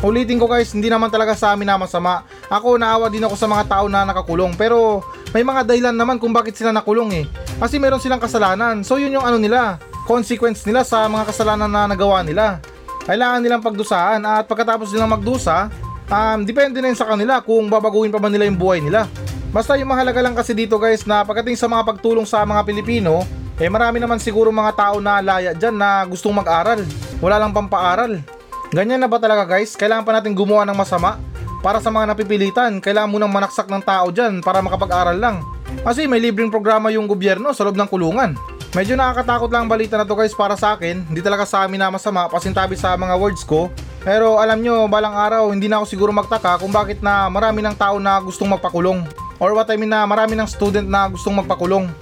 Ulitin 0.07 0.39
ko 0.39 0.47
guys, 0.47 0.71
hindi 0.71 0.87
naman 0.87 1.11
talaga 1.11 1.35
sa 1.35 1.51
amin 1.51 1.67
na 1.67 1.75
masama. 1.75 2.23
Ako 2.47 2.79
naawa 2.79 3.11
din 3.11 3.27
ako 3.27 3.35
sa 3.35 3.51
mga 3.51 3.67
tao 3.67 3.91
na 3.91 4.07
nakakulong 4.07 4.55
pero 4.55 5.03
may 5.35 5.43
mga 5.43 5.67
dahilan 5.67 5.91
naman 5.99 6.23
kung 6.23 6.31
bakit 6.31 6.55
sila 6.55 6.71
nakulong 6.71 7.11
eh. 7.11 7.25
Kasi 7.59 7.83
meron 7.83 7.99
silang 7.99 8.23
kasalanan. 8.23 8.87
So 8.87 9.03
yun 9.03 9.11
yung 9.11 9.27
ano 9.27 9.35
nila, 9.35 9.83
consequence 10.07 10.63
nila 10.63 10.87
sa 10.87 11.11
mga 11.11 11.27
kasalanan 11.27 11.67
na 11.67 11.91
nagawa 11.91 12.23
nila. 12.23 12.63
Kailangan 13.03 13.43
nilang 13.43 13.67
pagdusahan 13.67 14.23
at 14.23 14.47
pagkatapos 14.47 14.95
nilang 14.95 15.11
magdusa, 15.11 15.75
um, 16.07 16.39
depende 16.47 16.79
na 16.79 16.95
yun 16.95 16.99
sa 16.99 17.11
kanila 17.11 17.43
kung 17.43 17.67
babaguhin 17.67 18.15
pa 18.15 18.23
ba 18.23 18.31
nila 18.31 18.47
yung 18.47 18.63
buhay 18.63 18.79
nila. 18.79 19.11
Basta 19.51 19.75
yung 19.75 19.91
mahalaga 19.91 20.23
lang 20.23 20.39
kasi 20.39 20.55
dito 20.55 20.79
guys 20.79 21.03
na 21.03 21.27
pagdating 21.27 21.59
sa 21.59 21.67
mga 21.67 21.83
pagtulong 21.83 22.31
sa 22.31 22.47
mga 22.47 22.63
Pilipino, 22.63 23.27
eh 23.59 23.67
marami 23.67 23.99
naman 23.99 24.23
siguro 24.23 24.55
mga 24.55 24.71
tao 24.79 25.03
na 25.03 25.19
laya 25.19 25.51
dyan 25.51 25.75
na 25.75 26.07
gustong 26.07 26.39
mag-aral. 26.39 26.87
Wala 27.19 27.43
lang 27.43 27.51
pampaaral. 27.51 28.36
Ganyan 28.75 28.99
na 28.99 29.07
ba 29.07 29.23
talaga 29.23 29.47
guys? 29.47 29.79
Kailangan 29.79 30.03
pa 30.03 30.13
natin 30.19 30.35
gumawa 30.35 30.67
ng 30.67 30.75
masama? 30.75 31.23
Para 31.63 31.79
sa 31.79 31.91
mga 31.91 32.15
napipilitan, 32.15 32.83
kailangan 32.83 33.11
munang 33.11 33.31
manaksak 33.31 33.71
ng 33.71 33.83
tao 33.83 34.11
dyan 34.11 34.43
para 34.43 34.59
makapag-aral 34.59 35.15
lang. 35.15 35.47
Kasi 35.87 36.11
may 36.11 36.19
libreng 36.19 36.51
programa 36.51 36.91
yung 36.91 37.07
gobyerno 37.07 37.55
sa 37.55 37.63
loob 37.63 37.79
ng 37.79 37.87
kulungan. 37.87 38.35
Medyo 38.75 38.99
nakakatakot 38.99 39.51
lang 39.55 39.67
ang 39.67 39.71
balita 39.71 39.95
na 39.95 40.05
to 40.05 40.19
guys 40.19 40.35
para 40.35 40.59
sa 40.59 40.75
akin. 40.75 41.07
Hindi 41.07 41.23
talaga 41.23 41.47
sa 41.47 41.63
amin 41.63 41.79
na 41.79 41.95
masama 41.95 42.27
pasintabi 42.27 42.75
sa 42.75 42.99
mga 42.99 43.15
words 43.15 43.47
ko. 43.47 43.71
Pero 44.03 44.43
alam 44.43 44.59
nyo, 44.59 44.91
balang 44.91 45.15
araw 45.15 45.55
hindi 45.55 45.71
na 45.71 45.79
ako 45.81 45.87
siguro 45.87 46.11
magtaka 46.11 46.59
kung 46.59 46.75
bakit 46.75 46.99
na 47.03 47.31
marami 47.31 47.63
ng 47.63 47.77
tao 47.79 48.03
na 48.03 48.19
gustong 48.19 48.51
magpakulong. 48.51 49.07
Or 49.39 49.55
what 49.55 49.71
I 49.71 49.79
mean 49.79 49.95
na 49.95 50.03
marami 50.05 50.35
ng 50.35 50.49
student 50.51 50.91
na 50.91 51.07
gustong 51.07 51.39
magpakulong. 51.39 51.87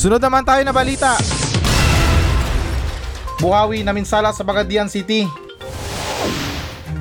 Sunod 0.00 0.22
naman 0.22 0.46
tayo 0.46 0.62
na 0.62 0.72
balita. 0.72 1.39
Buhawi 3.40 3.80
na 3.80 3.96
minsala 3.96 4.36
sa 4.36 4.44
Bagadian 4.44 4.86
City. 4.92 5.24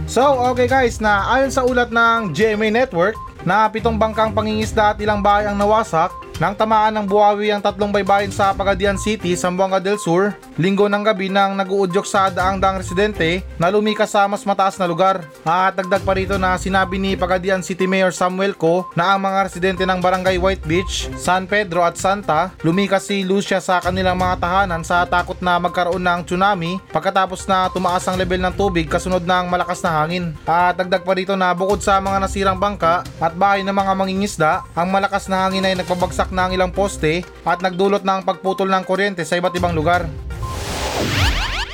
So, 0.09 0.23
okay 0.49 0.65
guys, 0.65 0.97
na 0.97 1.27
ayon 1.35 1.51
sa 1.51 1.67
ulat 1.67 1.91
ng 1.91 2.33
GMA 2.33 2.73
Network, 2.73 3.19
na 3.43 3.67
pitong 3.67 3.99
bangkang 3.99 4.31
pangingisda 4.31 4.95
at 4.95 4.99
ilang 4.99 5.23
bahay 5.23 5.47
ang 5.47 5.59
nawasak 5.59 6.11
nang 6.39 6.55
tamaan 6.55 6.95
ng 6.95 7.03
buhawi 7.03 7.51
ang 7.51 7.59
tatlong 7.59 7.91
baybayin 7.91 8.31
sa 8.31 8.55
Pagadian 8.55 8.95
City, 8.95 9.35
Zamboanga 9.35 9.83
del 9.83 9.99
Sur, 9.99 10.31
linggo 10.55 10.87
ng 10.87 11.03
gabi 11.03 11.27
nang 11.27 11.51
naguudyok 11.59 12.07
sa 12.07 12.31
daang-daang 12.31 12.79
residente 12.79 13.43
na 13.59 13.67
lumikas 13.67 14.15
sa 14.15 14.23
mas 14.23 14.47
mataas 14.47 14.79
na 14.79 14.87
lugar. 14.87 15.19
At 15.43 15.75
dagdag 15.75 15.99
pa 16.07 16.15
rito 16.15 16.39
na 16.39 16.55
sinabi 16.55 16.95
ni 16.95 17.19
Pagadian 17.19 17.59
City 17.59 17.83
Mayor 17.91 18.15
Samuel 18.15 18.55
Co 18.55 18.87
na 18.95 19.11
ang 19.11 19.19
mga 19.19 19.51
residente 19.51 19.83
ng 19.83 19.99
Barangay 19.99 20.39
White 20.39 20.63
Beach, 20.63 21.11
San 21.19 21.43
Pedro 21.43 21.83
at 21.83 21.99
Santa 21.99 22.55
lumikas 22.63 23.11
si 23.11 23.27
Lucia 23.27 23.59
sa 23.59 23.83
kanilang 23.83 24.15
mga 24.15 24.39
tahanan 24.39 24.87
sa 24.87 25.03
takot 25.03 25.35
na 25.43 25.59
magkaroon 25.59 25.99
ng 25.99 26.23
tsunami 26.23 26.79
pagkatapos 26.95 27.43
na 27.51 27.67
tumaas 27.67 28.07
ang 28.07 28.15
level 28.15 28.39
ng 28.39 28.55
tubig 28.55 28.87
kasunod 28.87 29.27
ng 29.27 29.51
malakas 29.51 29.83
na 29.83 29.91
hangin. 29.91 30.31
At 30.47 30.79
dagdag 30.79 31.03
pa 31.03 31.11
rito 31.19 31.35
na 31.35 31.51
bukod 31.51 31.83
sa 31.83 31.99
mga 31.99 32.23
nasirang 32.23 32.55
bangka 32.55 33.03
at 33.19 33.35
bahay 33.35 33.59
ng 33.59 33.75
mga 33.75 33.91
mangingisda, 33.91 34.51
ang 34.71 34.87
malakas 34.87 35.27
na 35.27 35.43
hangin 35.43 35.67
ay 35.67 35.75
nagpabagsak 35.75 36.28
ng 36.29 36.55
ilang 36.55 36.71
poste 36.73 37.25
at 37.43 37.59
nagdulot 37.61 38.01
ng 38.05 38.25
pagputol 38.25 38.69
ng 38.69 38.83
kuryente 38.87 39.25
sa 39.27 39.35
iba't 39.37 39.53
ibang 39.57 39.73
lugar. 39.73 40.07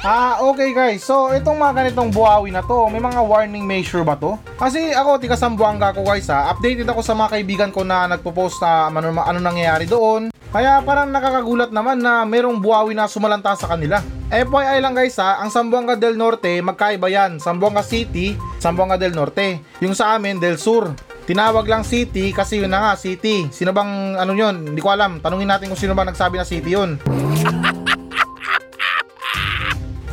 Ah, 0.05 0.37
okay 0.37 0.69
guys. 0.69 1.01
So, 1.01 1.33
itong 1.33 1.57
mga 1.57 1.81
ganitong 1.81 2.13
buhawi 2.13 2.53
na 2.53 2.61
to, 2.61 2.85
may 2.93 3.01
mga 3.01 3.25
warning 3.25 3.65
measure 3.65 4.05
ba 4.05 4.13
to? 4.13 4.37
Kasi 4.53 4.93
ako, 4.93 5.17
tiga 5.17 5.33
Sambuanga 5.33 5.97
ko 5.97 6.05
guys 6.05 6.29
ha, 6.29 6.53
updated 6.53 6.85
ako 6.85 7.01
sa 7.01 7.17
mga 7.17 7.33
kaibigan 7.33 7.71
ko 7.73 7.81
na 7.81 8.05
nagpo-post 8.13 8.61
na 8.61 8.93
ano, 8.93 9.09
ano 9.17 9.39
nangyayari 9.41 9.89
doon. 9.89 10.29
Kaya 10.53 10.77
parang 10.85 11.09
nakakagulat 11.09 11.73
naman 11.73 12.05
na 12.05 12.21
merong 12.21 12.61
buhawi 12.61 12.93
na 12.93 13.09
sumalanta 13.09 13.57
sa 13.57 13.65
kanila. 13.65 13.97
FYI 14.29 14.77
lang 14.77 14.93
guys 14.93 15.17
ha, 15.17 15.41
ang 15.41 15.49
Sambuanga 15.49 15.97
del 15.97 16.21
Norte, 16.21 16.61
magkaiba 16.61 17.09
yan. 17.09 17.41
Sambuanga 17.41 17.81
City, 17.81 18.37
Sambuanga 18.61 19.01
del 19.01 19.17
Norte. 19.17 19.57
Yung 19.81 19.97
sa 19.97 20.13
amin, 20.13 20.37
del 20.37 20.61
Sur. 20.61 20.93
Tinawag 21.25 21.65
lang 21.65 21.81
city 21.81 22.29
kasi 22.29 22.61
yun 22.61 22.69
na 22.69 22.85
nga, 22.85 22.93
city. 22.93 23.49
Sino 23.49 23.73
bang 23.73 24.13
ano 24.13 24.37
yun? 24.37 24.69
Hindi 24.69 24.77
ko 24.77 24.93
alam. 24.93 25.17
Tanungin 25.17 25.49
natin 25.49 25.73
kung 25.73 25.81
sino 25.81 25.97
ba 25.97 26.05
nagsabi 26.05 26.37
na 26.37 26.45
city 26.45 26.77
yun. 26.77 27.01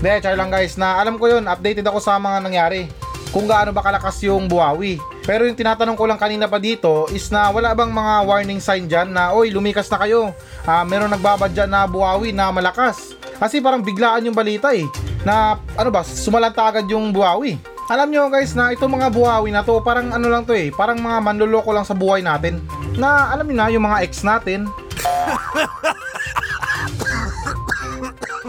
De, 0.03 0.19
char 0.19 0.35
lang 0.35 0.51
guys, 0.51 0.75
na 0.75 0.99
alam 0.99 1.15
ko 1.15 1.31
yun, 1.31 1.47
updated 1.47 1.87
ako 1.87 2.03
sa 2.03 2.19
mga 2.19 2.43
nangyari. 2.43 2.91
Kung 3.31 3.47
gaano 3.47 3.71
ba 3.77 3.85
kalakas 3.85 4.19
yung 4.25 4.49
buhawi. 4.49 4.99
Pero 5.23 5.47
yung 5.47 5.55
tinatanong 5.55 5.95
ko 5.95 6.05
lang 6.05 6.19
kanina 6.19 6.51
pa 6.51 6.59
dito 6.59 7.07
is 7.15 7.31
na 7.31 7.49
wala 7.49 7.73
bang 7.73 7.89
mga 7.89 8.15
warning 8.27 8.61
sign 8.61 8.91
dyan 8.91 9.15
na 9.15 9.31
oy 9.33 9.55
lumikas 9.55 9.87
na 9.89 10.03
kayo. 10.03 10.35
Ah, 10.67 10.83
meron 10.83 11.09
nagbabadya 11.09 11.65
na 11.65 11.87
buhawi 11.87 12.35
na 12.35 12.51
malakas. 12.51 13.15
Kasi 13.39 13.63
parang 13.63 13.81
biglaan 13.81 14.27
yung 14.27 14.37
balita 14.37 14.75
eh. 14.75 14.85
Na 15.23 15.57
ano 15.79 15.89
ba, 15.89 16.03
sumalanta 16.03 16.67
agad 16.67 16.85
yung 16.91 17.15
buhawi. 17.15 17.57
Alam 17.93 18.09
nyo 18.09 18.33
guys 18.33 18.57
na 18.57 18.73
itong 18.73 18.89
mga 18.89 19.13
buhawi 19.13 19.53
na 19.53 19.61
to 19.61 19.77
parang 19.85 20.09
ano 20.17 20.33
lang 20.33 20.49
to 20.49 20.57
eh. 20.57 20.73
Parang 20.73 20.97
mga 20.97 21.21
manloloko 21.21 21.77
lang 21.77 21.85
sa 21.85 21.93
buhay 21.93 22.25
natin. 22.25 22.65
Na 22.97 23.29
alam 23.29 23.45
niyo 23.45 23.57
na 23.61 23.69
yung 23.69 23.85
mga 23.85 24.01
ex 24.01 24.25
natin. 24.25 24.65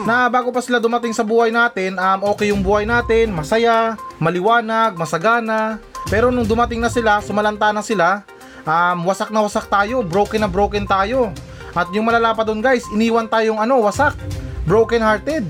na 0.08 0.32
bago 0.32 0.47
pa 0.56 0.63
sila 0.63 0.79
dumating 0.79 1.12
sa 1.12 1.27
buhay 1.27 1.51
natin, 1.51 1.99
um, 1.99 2.19
okay 2.32 2.56
yung 2.56 2.63
buhay 2.63 2.88
natin, 2.88 3.36
masaya, 3.36 3.99
maliwanag, 4.15 4.95
masagana. 4.95 5.75
Pero 6.08 6.32
nung 6.32 6.47
dumating 6.47 6.79
na 6.79 6.88
sila, 6.88 7.19
sumalanta 7.19 7.75
na 7.75 7.84
sila, 7.84 8.23
um, 8.63 9.03
wasak 9.12 9.27
na 9.27 9.43
wasak 9.43 9.67
tayo, 9.67 10.08
broken 10.08 10.39
na 10.39 10.47
broken 10.47 10.88
tayo. 10.88 11.36
At 11.75 11.91
yung 11.91 12.08
malala 12.08 12.32
pa 12.32 12.47
doon 12.47 12.63
guys, 12.63 12.88
iniwan 12.95 13.27
tayong 13.27 13.60
ano, 13.60 13.84
wasak, 13.84 14.15
broken 14.63 15.03
hearted. 15.03 15.43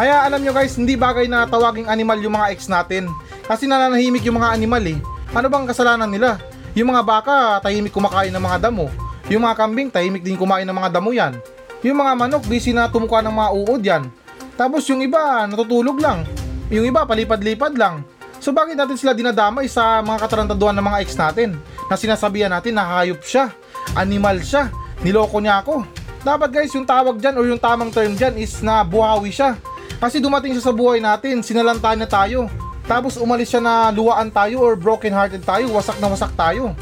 Kaya 0.00 0.24
alam 0.24 0.40
nyo 0.40 0.56
guys, 0.56 0.80
hindi 0.80 0.96
bagay 0.96 1.28
na 1.28 1.44
tawaging 1.44 1.84
animal 1.84 2.16
yung 2.24 2.32
mga 2.32 2.56
ex 2.56 2.72
natin. 2.72 3.04
Kasi 3.44 3.68
nananahimik 3.68 4.24
yung 4.24 4.40
mga 4.40 4.56
animal 4.56 4.80
eh. 4.80 4.96
Ano 5.36 5.52
bang 5.52 5.68
kasalanan 5.68 6.08
nila? 6.08 6.40
Yung 6.72 6.88
mga 6.88 7.04
baka, 7.04 7.60
tahimik 7.60 7.92
kumakain 7.92 8.32
ng 8.32 8.40
mga 8.40 8.64
damo. 8.64 8.88
Yung 9.28 9.44
mga 9.44 9.60
kambing, 9.60 9.92
tahimik 9.92 10.24
din 10.24 10.40
kumain 10.40 10.64
ng 10.64 10.72
mga 10.72 10.88
damo 10.96 11.12
yan. 11.12 11.36
Yung 11.84 12.00
mga 12.00 12.16
manok, 12.16 12.48
busy 12.48 12.72
na 12.72 12.88
tumuka 12.88 13.20
ng 13.20 13.28
mga 13.28 13.50
uod 13.52 13.82
yan. 13.84 14.08
Tapos 14.56 14.88
yung 14.88 15.04
iba, 15.04 15.44
natutulog 15.44 16.00
lang. 16.00 16.24
Yung 16.72 16.88
iba, 16.88 17.04
palipad-lipad 17.04 17.76
lang. 17.76 18.00
So 18.40 18.56
bakit 18.56 18.80
natin 18.80 18.96
sila 18.96 19.12
dinadamay 19.12 19.68
sa 19.68 20.00
mga 20.00 20.16
katarantaduhan 20.16 20.80
ng 20.80 20.86
mga 20.96 20.98
ex 21.04 21.12
natin? 21.12 21.60
Na 21.92 22.00
sinasabihan 22.00 22.48
natin 22.48 22.72
na 22.72 22.88
hayop 22.88 23.20
siya, 23.20 23.52
animal 23.92 24.40
siya, 24.40 24.72
niloko 25.04 25.44
niya 25.44 25.60
ako. 25.60 25.84
Dapat 26.24 26.48
guys, 26.56 26.72
yung 26.72 26.88
tawag 26.88 27.20
dyan 27.20 27.36
o 27.36 27.44
yung 27.44 27.60
tamang 27.60 27.92
term 27.92 28.16
dyan 28.16 28.40
is 28.40 28.64
na 28.64 28.80
buhawi 28.80 29.28
siya. 29.28 29.60
Kasi 30.00 30.16
dumating 30.16 30.56
siya 30.56 30.64
sa 30.64 30.72
buhay 30.72 30.96
natin, 30.96 31.44
sinalanta 31.44 31.92
niya 31.92 32.08
tayo. 32.08 32.48
Tapos 32.88 33.20
umalis 33.20 33.52
siya 33.52 33.60
na 33.60 33.92
luwaan 33.92 34.32
tayo 34.32 34.64
or 34.64 34.72
broken 34.74 35.12
hearted 35.12 35.44
tayo, 35.44 35.68
wasak 35.76 36.00
na 36.00 36.08
wasak 36.08 36.32
tayo. 36.32 36.72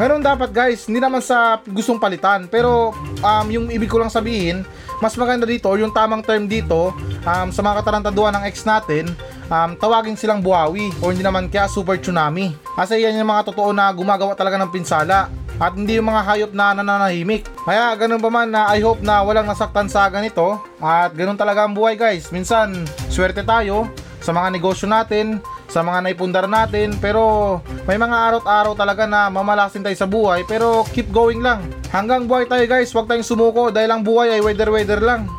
Meron 0.00 0.24
dapat 0.24 0.48
guys, 0.54 0.88
hindi 0.88 0.96
naman 0.96 1.20
sa 1.20 1.60
gustong 1.66 2.00
palitan, 2.00 2.48
pero 2.48 2.96
um, 3.20 3.46
yung 3.52 3.68
ibig 3.68 3.90
ko 3.90 4.00
lang 4.00 4.08
sabihin, 4.08 4.64
mas 4.96 5.12
maganda 5.18 5.44
dito, 5.44 5.68
yung 5.76 5.92
tamang 5.92 6.24
term 6.24 6.48
dito, 6.48 6.96
um, 7.20 7.48
sa 7.52 7.60
mga 7.60 7.84
katarantaduhan 7.84 8.32
ng 8.40 8.48
ex 8.48 8.64
natin, 8.64 9.12
um, 9.52 9.76
tawagin 9.76 10.16
silang 10.16 10.40
buhawi, 10.40 10.88
o 11.04 11.12
hindi 11.12 11.20
naman 11.20 11.52
kaya 11.52 11.68
super 11.68 12.00
tsunami. 12.00 12.56
Kasi 12.78 13.04
yan 13.04 13.20
yung 13.20 13.28
mga 13.28 13.52
totoo 13.52 13.76
na 13.76 13.92
gumagawa 13.92 14.32
talaga 14.32 14.56
ng 14.56 14.72
pinsala, 14.72 15.28
at 15.60 15.76
hindi 15.76 16.00
yung 16.00 16.08
mga 16.08 16.24
hayop 16.24 16.52
na 16.56 16.72
nananahimik. 16.72 17.44
Kaya 17.68 17.92
ganun 18.00 18.24
pa 18.24 18.32
man 18.32 18.48
na 18.48 18.72
I 18.72 18.80
hope 18.80 19.04
na 19.04 19.20
walang 19.20 19.44
nasaktan 19.44 19.92
sa 19.92 20.08
ganito, 20.08 20.56
at 20.80 21.12
ganun 21.12 21.36
talaga 21.36 21.68
ang 21.68 21.76
buhay 21.76 22.00
guys. 22.00 22.32
Minsan, 22.32 22.88
swerte 23.12 23.44
tayo 23.44 23.92
sa 24.24 24.32
mga 24.32 24.56
negosyo 24.56 24.88
natin, 24.88 25.36
sa 25.68 25.84
mga 25.84 26.08
naipundar 26.08 26.48
natin. 26.48 26.96
Pero 26.96 27.60
may 27.84 28.00
mga 28.00 28.16
araw-araw 28.16 28.72
talaga 28.72 29.04
na 29.04 29.28
mamalasin 29.28 29.84
tayo 29.84 29.96
sa 30.00 30.08
buhay. 30.08 30.48
Pero 30.48 30.88
keep 30.96 31.12
going 31.12 31.44
lang. 31.44 31.68
Hanggang 31.92 32.24
buhay 32.24 32.48
tayo 32.48 32.64
guys. 32.64 32.88
Huwag 32.96 33.06
tayong 33.06 33.28
sumuko 33.28 33.68
dahil 33.68 33.92
ang 33.92 34.00
buhay 34.00 34.34
ay 34.34 34.40
weather 34.40 34.72
weather 34.72 35.00
lang. 35.04 35.28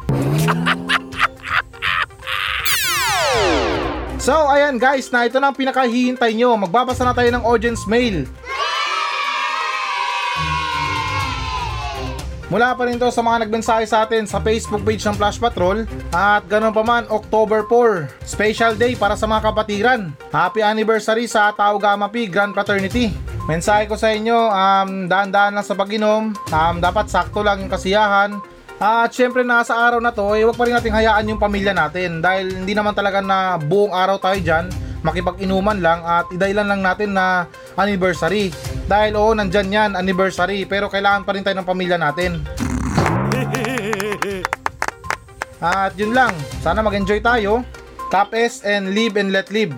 So 4.21 4.37
ayan 4.53 4.77
guys 4.77 5.09
na 5.09 5.25
ito 5.25 5.41
na 5.41 5.49
ang 5.49 5.57
pinakahihintay 5.57 6.37
nyo. 6.37 6.53
Magbabasa 6.53 7.01
na 7.01 7.09
tayo 7.09 7.33
ng 7.33 7.41
audience 7.41 7.89
mail 7.89 8.29
Mula 12.51 12.75
pa 12.75 12.83
rin 12.83 12.99
to 12.99 13.07
sa 13.07 13.23
mga 13.23 13.47
nagmensahe 13.47 13.87
sa 13.87 14.03
atin 14.03 14.27
sa 14.27 14.43
Facebook 14.43 14.83
page 14.83 14.99
ng 15.07 15.15
Flash 15.15 15.39
Patrol 15.39 15.87
at 16.11 16.43
ganun 16.51 16.75
pa 16.75 16.83
man 16.83 17.07
October 17.07 17.63
4, 17.63 18.27
special 18.27 18.75
day 18.75 18.91
para 18.91 19.15
sa 19.15 19.23
mga 19.23 19.47
kapatiran. 19.47 20.11
Happy 20.35 20.59
anniversary 20.59 21.31
sa 21.31 21.55
Tau 21.55 21.79
Gamma 21.79 22.11
Pi 22.11 22.27
Grand 22.27 22.51
Fraternity. 22.51 23.07
Mensahe 23.47 23.87
ko 23.87 23.95
sa 23.95 24.11
inyo, 24.11 24.35
um, 24.35 25.07
daan-daan 25.07 25.55
lang 25.55 25.63
sa 25.63 25.79
pag-inom, 25.79 26.35
um, 26.35 26.75
dapat 26.83 27.07
sakto 27.07 27.39
lang 27.39 27.63
yung 27.63 27.71
kasiyahan, 27.71 28.35
at 28.83 29.15
syempre 29.15 29.47
na 29.47 29.63
sa 29.63 29.87
araw 29.87 30.03
na 30.03 30.11
to, 30.11 30.35
eh, 30.35 30.43
wag 30.43 30.59
pa 30.59 30.67
rin 30.67 30.75
natin 30.75 30.91
hayaan 30.91 31.31
yung 31.31 31.39
pamilya 31.39 31.71
natin 31.71 32.19
dahil 32.19 32.51
hindi 32.51 32.75
naman 32.75 32.91
talaga 32.91 33.23
na 33.23 33.55
buong 33.55 33.95
araw 33.95 34.19
tayo 34.19 34.35
dyan, 34.43 34.67
makipag-inuman 35.07 35.79
lang 35.79 36.03
at 36.03 36.27
idailan 36.35 36.67
lang 36.67 36.81
natin 36.83 37.15
na 37.15 37.47
anniversary. 37.79 38.51
Dahil 38.91 39.15
oo, 39.15 39.31
nandyan 39.31 39.71
yan, 39.71 39.91
anniversary, 39.95 40.67
pero 40.67 40.91
kailangan 40.91 41.23
pa 41.23 41.31
rin 41.31 41.47
tayo 41.47 41.55
ng 41.55 41.63
pamilya 41.63 41.95
natin. 41.95 42.43
At 45.63 45.95
yun 45.95 46.11
lang, 46.11 46.35
sana 46.59 46.83
mag-enjoy 46.83 47.23
tayo. 47.23 47.63
Top 48.11 48.35
S 48.35 48.67
and 48.67 48.91
live 48.91 49.15
and 49.15 49.31
let 49.31 49.47
live. 49.47 49.71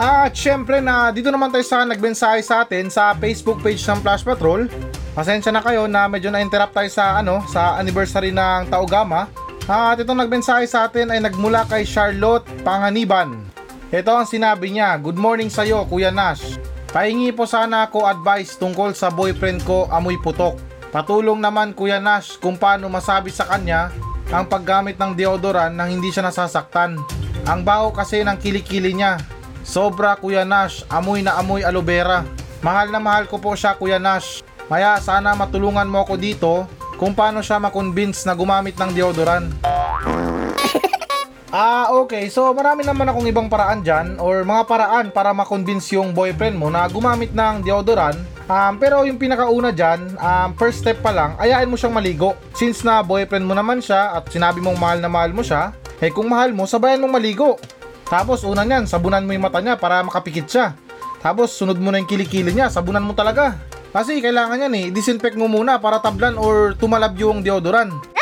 At 0.00 0.32
syempre 0.32 0.80
na 0.80 1.12
dito 1.12 1.28
naman 1.28 1.52
tayo 1.52 1.66
sa 1.66 1.84
nagbensahe 1.84 2.40
sa 2.40 2.64
atin 2.64 2.88
sa 2.88 3.12
Facebook 3.18 3.60
page 3.60 3.84
ng 3.84 4.00
Flash 4.00 4.24
Patrol. 4.24 4.64
Pasensya 5.12 5.52
na 5.52 5.60
kayo 5.60 5.84
na 5.84 6.08
medyo 6.08 6.32
na-interrupt 6.32 6.72
tayo 6.72 6.88
sa 6.88 7.20
ano 7.20 7.44
sa 7.52 7.76
anniversary 7.76 8.32
ng 8.32 8.72
Taogama. 8.72 9.28
At 9.68 10.00
itong 10.00 10.24
nagmensahe 10.24 10.64
sa 10.64 10.88
atin 10.88 11.12
ay 11.12 11.20
nagmula 11.20 11.68
kay 11.68 11.84
Charlotte 11.84 12.48
Panganiban. 12.64 13.44
Ito 13.92 14.08
ang 14.08 14.24
sinabi 14.24 14.72
niya, 14.72 14.96
Good 14.96 15.20
morning 15.20 15.52
sa'yo 15.52 15.84
Kuya 15.84 16.08
Nash. 16.08 16.56
Pahingi 16.88 17.36
po 17.36 17.44
sana 17.44 17.84
ako 17.84 18.08
advice 18.08 18.56
tungkol 18.56 18.96
sa 18.96 19.12
boyfriend 19.12 19.60
ko 19.68 19.84
amoy 19.92 20.16
putok. 20.16 20.56
Patulong 20.88 21.36
naman 21.36 21.76
Kuya 21.76 22.00
Nash 22.00 22.40
kung 22.40 22.56
paano 22.56 22.88
masabi 22.88 23.28
sa 23.28 23.44
kanya 23.44 23.92
ang 24.32 24.48
paggamit 24.48 24.96
ng 24.96 25.12
deodorant 25.12 25.76
nang 25.76 25.92
hindi 25.92 26.08
siya 26.08 26.24
nasasaktan. 26.24 26.96
Ang 27.44 27.60
baho 27.60 27.92
kasi 27.92 28.24
ng 28.24 28.40
kilikili 28.40 28.96
niya. 28.96 29.20
Sobra 29.68 30.16
Kuya 30.16 30.48
Nash, 30.48 30.80
amoy 30.88 31.20
na 31.20 31.36
amoy 31.36 31.60
aloe 31.60 31.84
vera. 31.84 32.24
Mahal 32.64 32.88
na 32.88 32.96
mahal 33.04 33.28
ko 33.28 33.36
po 33.36 33.52
siya 33.52 33.76
Kuya 33.76 34.00
Nash. 34.00 34.40
Kaya 34.64 34.96
sana 34.96 35.36
matulungan 35.36 35.88
mo 35.92 36.08
ako 36.08 36.16
dito 36.16 36.64
kung 36.96 37.12
paano 37.12 37.44
siya 37.44 37.60
makonvince 37.60 38.24
na 38.24 38.32
gumamit 38.32 38.80
ng 38.80 38.96
deodorant. 38.96 39.52
Ah, 41.48 41.88
okay. 41.96 42.28
So, 42.28 42.52
marami 42.52 42.84
naman 42.84 43.08
akong 43.08 43.24
ibang 43.24 43.48
paraan 43.48 43.80
dyan 43.80 44.20
or 44.20 44.44
mga 44.44 44.68
paraan 44.68 45.06
para 45.08 45.32
makonvince 45.32 45.96
yung 45.96 46.12
boyfriend 46.12 46.60
mo 46.60 46.68
na 46.68 46.84
gumamit 46.92 47.32
ng 47.32 47.64
deodorant. 47.64 48.20
Um, 48.52 48.76
pero 48.76 49.08
yung 49.08 49.16
pinakauna 49.16 49.72
dyan, 49.72 50.12
um, 50.20 50.52
first 50.60 50.84
step 50.84 51.00
pa 51.00 51.08
lang, 51.08 51.40
ayain 51.40 51.64
mo 51.64 51.80
siyang 51.80 51.96
maligo. 51.96 52.36
Since 52.52 52.84
na 52.84 53.00
boyfriend 53.00 53.48
mo 53.48 53.56
naman 53.56 53.80
siya 53.80 54.20
at 54.20 54.28
sinabi 54.28 54.60
mong 54.60 54.76
mahal 54.76 54.98
na 55.00 55.08
mahal 55.08 55.32
mo 55.32 55.40
siya, 55.40 55.72
eh 56.04 56.12
kung 56.12 56.28
mahal 56.28 56.52
mo, 56.52 56.68
sabayan 56.68 57.00
mong 57.00 57.16
maligo. 57.16 57.56
Tapos, 58.04 58.44
una 58.44 58.68
niyan, 58.68 58.84
sabunan 58.84 59.24
mo 59.24 59.32
yung 59.32 59.48
mata 59.48 59.64
niya 59.64 59.80
para 59.80 60.04
makapikit 60.04 60.44
siya. 60.44 60.76
Tapos, 61.24 61.56
sunod 61.56 61.80
mo 61.80 61.88
na 61.88 61.96
yung 61.96 62.08
kilikili 62.08 62.52
niya, 62.52 62.68
sabunan 62.68 63.04
mo 63.04 63.16
talaga. 63.16 63.56
Kasi 63.88 64.20
kailangan 64.20 64.68
yan 64.68 64.74
eh, 64.76 64.86
disinfect 64.92 65.40
mo 65.40 65.48
muna 65.48 65.80
para 65.80 65.96
tablan 65.96 66.36
or 66.36 66.76
tumalab 66.76 67.16
yung 67.16 67.40
deodorant. 67.40 68.17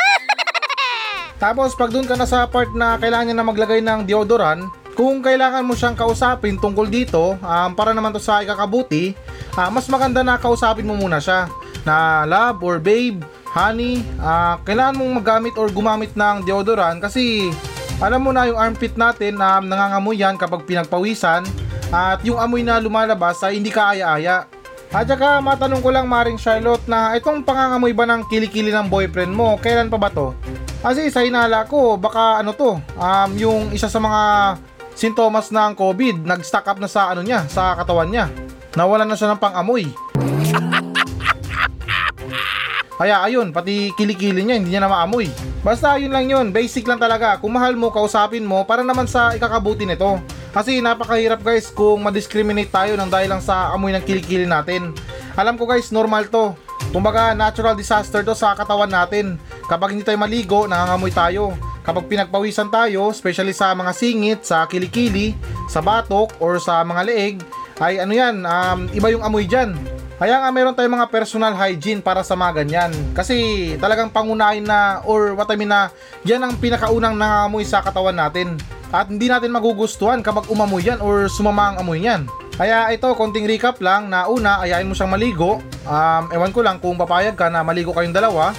Tapos 1.37 1.77
pag 1.77 1.93
doon 1.93 2.09
ka 2.09 2.17
na 2.17 2.25
sa 2.25 2.49
part 2.49 2.73
na 2.73 2.97
kailangan 2.97 3.29
niya 3.29 3.37
na 3.37 3.45
maglagay 3.45 3.79
ng 3.81 4.09
deodorant, 4.09 4.65
kung 4.97 5.21
kailangan 5.21 5.61
mo 5.61 5.77
siyang 5.77 5.93
kausapin 5.93 6.57
tungkol 6.57 6.89
dito, 6.89 7.37
um, 7.37 7.69
para 7.77 7.93
naman 7.93 8.09
to 8.09 8.17
sa 8.17 8.41
ikakabuti, 8.41 9.13
ah, 9.53 9.69
mas 9.69 9.85
maganda 9.85 10.25
na 10.25 10.41
kausapin 10.41 10.89
mo 10.89 10.97
muna 10.97 11.21
siya 11.21 11.45
na 11.85 12.25
love 12.25 12.57
or 12.65 12.81
babe, 12.81 13.21
honey, 13.53 14.01
ah, 14.17 14.57
kailangan 14.65 14.97
mong 14.97 15.13
magamit 15.21 15.53
or 15.61 15.69
gumamit 15.69 16.09
ng 16.17 16.41
deodorant 16.41 16.97
kasi 16.97 17.53
alam 18.01 18.25
mo 18.25 18.33
na 18.33 18.49
yung 18.49 18.57
armpit 18.57 18.97
natin 18.97 19.37
na 19.37 19.61
nangangamoy 19.61 20.17
yan 20.17 20.37
kapag 20.37 20.65
pinagpawisan 20.65 21.45
at 21.93 22.21
yung 22.25 22.41
amoy 22.41 22.65
na 22.65 22.81
lumalabas 22.81 23.41
ay 23.45 23.61
hindi 23.61 23.69
ka 23.69 23.93
aya-aya. 23.93 24.49
At 24.89 25.05
saka 25.05 25.43
matanong 25.43 25.83
ko 25.83 25.89
lang 25.93 26.07
Maring 26.07 26.39
Charlotte 26.39 26.85
na 26.89 27.13
itong 27.19 27.43
pangangamoy 27.43 27.91
ba 27.91 28.07
ng 28.09 28.25
kilikili 28.29 28.73
ng 28.73 28.89
boyfriend 28.89 29.33
mo, 29.33 29.59
kailan 29.61 29.91
pa 29.93 29.97
ba 29.99 30.09
to? 30.09 30.31
Kasi 30.87 31.11
sa 31.11 31.19
hinala 31.19 31.67
ko, 31.67 31.99
baka 31.99 32.39
ano 32.39 32.55
to, 32.55 32.79
um, 32.79 33.31
yung 33.35 33.75
isa 33.75 33.91
sa 33.91 33.99
mga 33.99 34.55
sintomas 34.95 35.51
ng 35.51 35.75
COVID, 35.75 36.23
nag-stack 36.23 36.63
up 36.63 36.79
na 36.79 36.87
sa 36.87 37.11
ano 37.11 37.27
niya, 37.27 37.43
sa 37.51 37.75
katawan 37.75 38.07
niya. 38.07 38.31
Nawalan 38.71 39.03
na 39.03 39.19
siya 39.19 39.35
ng 39.35 39.41
pang-amoy. 39.43 39.83
Kaya 43.03 43.19
ayun, 43.19 43.51
pati 43.51 43.91
kilikili 43.99 44.47
niya, 44.47 44.63
hindi 44.63 44.71
niya 44.71 44.87
na 44.87 44.87
maamoy. 44.87 45.27
Basta 45.59 45.99
yun 45.99 46.15
lang 46.15 46.31
yun, 46.31 46.55
basic 46.55 46.87
lang 46.87 47.03
talaga. 47.03 47.35
Kung 47.35 47.59
mahal 47.59 47.75
mo, 47.75 47.91
kausapin 47.91 48.47
mo 48.47 48.63
para 48.63 48.79
naman 48.79 49.11
sa 49.11 49.35
ikakabuti 49.35 49.83
nito. 49.83 50.23
Kasi 50.55 50.79
napakahirap 50.79 51.43
guys 51.43 51.67
kung 51.67 51.99
ma-discriminate 51.99 52.71
tayo 52.71 52.95
ng 52.95 53.11
dahil 53.11 53.35
lang 53.35 53.43
sa 53.43 53.75
amoy 53.75 53.91
ng 53.91 54.07
kilikili 54.07 54.47
natin. 54.47 54.95
Alam 55.35 55.59
ko 55.59 55.67
guys, 55.67 55.91
normal 55.91 56.31
to. 56.31 56.55
Kumbaga 56.91 57.35
natural 57.35 57.75
disaster 57.75 58.23
to 58.23 58.33
sa 58.33 58.55
katawan 58.55 58.89
natin. 58.89 59.35
Kapag 59.67 59.93
hindi 59.93 60.07
tayo 60.07 60.17
maligo, 60.17 60.65
nangangamoy 60.65 61.11
tayo. 61.11 61.53
Kapag 61.83 62.07
pinagpawisan 62.07 62.67
tayo, 62.67 63.11
especially 63.11 63.55
sa 63.55 63.71
mga 63.71 63.91
singit, 63.95 64.39
sa 64.43 64.67
kilikili, 64.67 65.35
sa 65.71 65.79
batok, 65.79 66.35
or 66.43 66.59
sa 66.59 66.83
mga 66.83 67.01
leeg, 67.07 67.35
ay 67.79 68.03
ano 68.03 68.11
yan, 68.11 68.43
um, 68.43 68.79
iba 68.91 69.07
yung 69.07 69.23
amoy 69.23 69.47
dyan. 69.47 69.71
Kaya 70.17 70.41
nga 70.41 70.49
meron 70.49 70.73
tayong 70.73 70.97
mga 70.97 71.13
personal 71.13 71.53
hygiene 71.53 72.01
para 72.01 72.25
sa 72.25 72.33
mga 72.33 72.65
ganyan. 72.65 72.91
Kasi 73.13 73.37
talagang 73.77 74.09
pangunahin 74.09 74.65
na, 74.65 75.05
or 75.05 75.37
what 75.37 75.45
I 75.47 75.55
mean 75.55 75.69
na, 75.69 75.93
yan 76.25 76.41
ang 76.41 76.57
pinakaunang 76.57 77.13
nangangamoy 77.13 77.61
sa 77.61 77.85
katawan 77.85 78.17
natin. 78.17 78.57
At 78.89 79.13
hindi 79.13 79.29
natin 79.29 79.53
magugustuhan 79.53 80.25
kapag 80.25 80.49
umamoy 80.49 80.81
yan 80.81 80.97
or 81.05 81.29
sumama 81.29 81.71
ang 81.71 81.85
amoy 81.85 82.01
niyan. 82.01 82.25
Kaya 82.57 82.89
ito, 82.89 83.05
konting 83.13 83.45
recap 83.45 83.77
lang 83.85 84.09
na 84.09 84.25
una, 84.25 84.57
ayain 84.65 84.89
mo 84.89 84.97
siyang 84.97 85.13
maligo. 85.13 85.61
Um, 85.85 86.23
ewan 86.33 86.49
ko 86.49 86.65
lang 86.65 86.81
kung 86.81 86.97
papayag 86.97 87.37
ka 87.37 87.53
na 87.53 87.61
maligo 87.61 87.93
kayong 87.93 88.17
dalawa. 88.17 88.49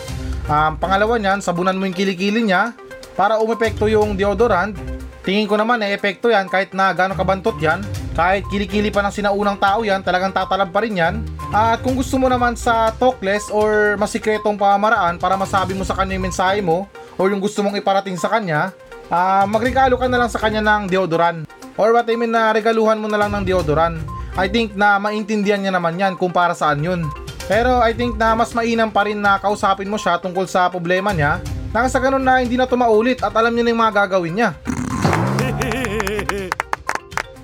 Um, 0.46 0.78
pangalawa 0.78 1.18
niyan, 1.18 1.42
sabunan 1.42 1.74
mo 1.74 1.82
yung 1.82 1.98
kilikili 1.98 2.46
niya 2.46 2.78
para 3.18 3.42
umepekto 3.42 3.90
yung 3.90 4.14
deodorant. 4.14 4.78
Tingin 5.26 5.50
ko 5.50 5.58
naman 5.58 5.82
eh, 5.82 5.98
epekto 5.98 6.30
yan 6.30 6.46
kahit 6.46 6.78
na 6.78 6.94
gano'ng 6.94 7.18
kabantot 7.18 7.58
yan. 7.58 7.82
Kahit 8.14 8.46
kilikili 8.46 8.94
pa 8.94 9.02
ng 9.02 9.10
sinaunang 9.10 9.58
tao 9.58 9.82
yan, 9.82 10.06
talagang 10.06 10.30
tatalab 10.30 10.70
pa 10.70 10.78
rin 10.86 10.94
yan. 10.94 11.14
At 11.50 11.82
kung 11.82 11.98
gusto 11.98 12.22
mo 12.22 12.30
naman 12.30 12.54
sa 12.54 12.94
talkless 12.94 13.50
or 13.50 13.98
masikretong 13.98 14.54
pamamaraan 14.54 15.18
para 15.18 15.34
masabi 15.34 15.74
mo 15.74 15.82
sa 15.82 15.98
kanya 15.98 16.14
yung 16.14 16.30
mensahe 16.30 16.62
mo 16.62 16.86
or 17.18 17.34
yung 17.34 17.42
gusto 17.42 17.66
mong 17.66 17.74
iparating 17.74 18.14
sa 18.14 18.30
kanya, 18.30 18.70
ah 19.10 19.42
magregalo 19.42 19.98
ka 19.98 20.06
na 20.06 20.22
lang 20.22 20.30
sa 20.30 20.38
kanya 20.38 20.62
ng 20.62 20.86
deodorant. 20.86 21.57
Or 21.78 21.94
what 21.94 22.10
I 22.10 22.18
mean 22.18 22.34
na 22.34 22.50
regaluhan 22.50 22.98
mo 22.98 23.06
na 23.06 23.22
lang 23.22 23.30
ng 23.30 23.46
deodorant. 23.46 24.02
I 24.34 24.50
think 24.50 24.74
na 24.74 24.98
maintindihan 24.98 25.62
niya 25.62 25.70
naman 25.70 25.94
yan 25.94 26.18
kung 26.18 26.34
para 26.34 26.52
saan 26.52 26.82
yun. 26.82 27.06
Pero 27.46 27.78
I 27.78 27.94
think 27.94 28.18
na 28.18 28.34
mas 28.34 28.50
mainam 28.50 28.90
pa 28.90 29.06
rin 29.06 29.22
na 29.22 29.38
kausapin 29.38 29.86
mo 29.86 29.96
siya 29.96 30.18
tungkol 30.18 30.44
sa 30.50 30.68
problema 30.68 31.14
niya 31.14 31.38
nang 31.72 31.88
sa 31.88 32.02
ganun 32.02 32.24
na 32.24 32.42
hindi 32.42 32.58
na 32.58 32.66
to 32.66 32.76
maulit 32.76 33.22
at 33.22 33.32
alam 33.32 33.54
niya 33.54 33.64
na 33.64 33.70
yung 33.72 33.82
mga 33.86 33.96
gagawin 34.04 34.34
niya. 34.36 34.50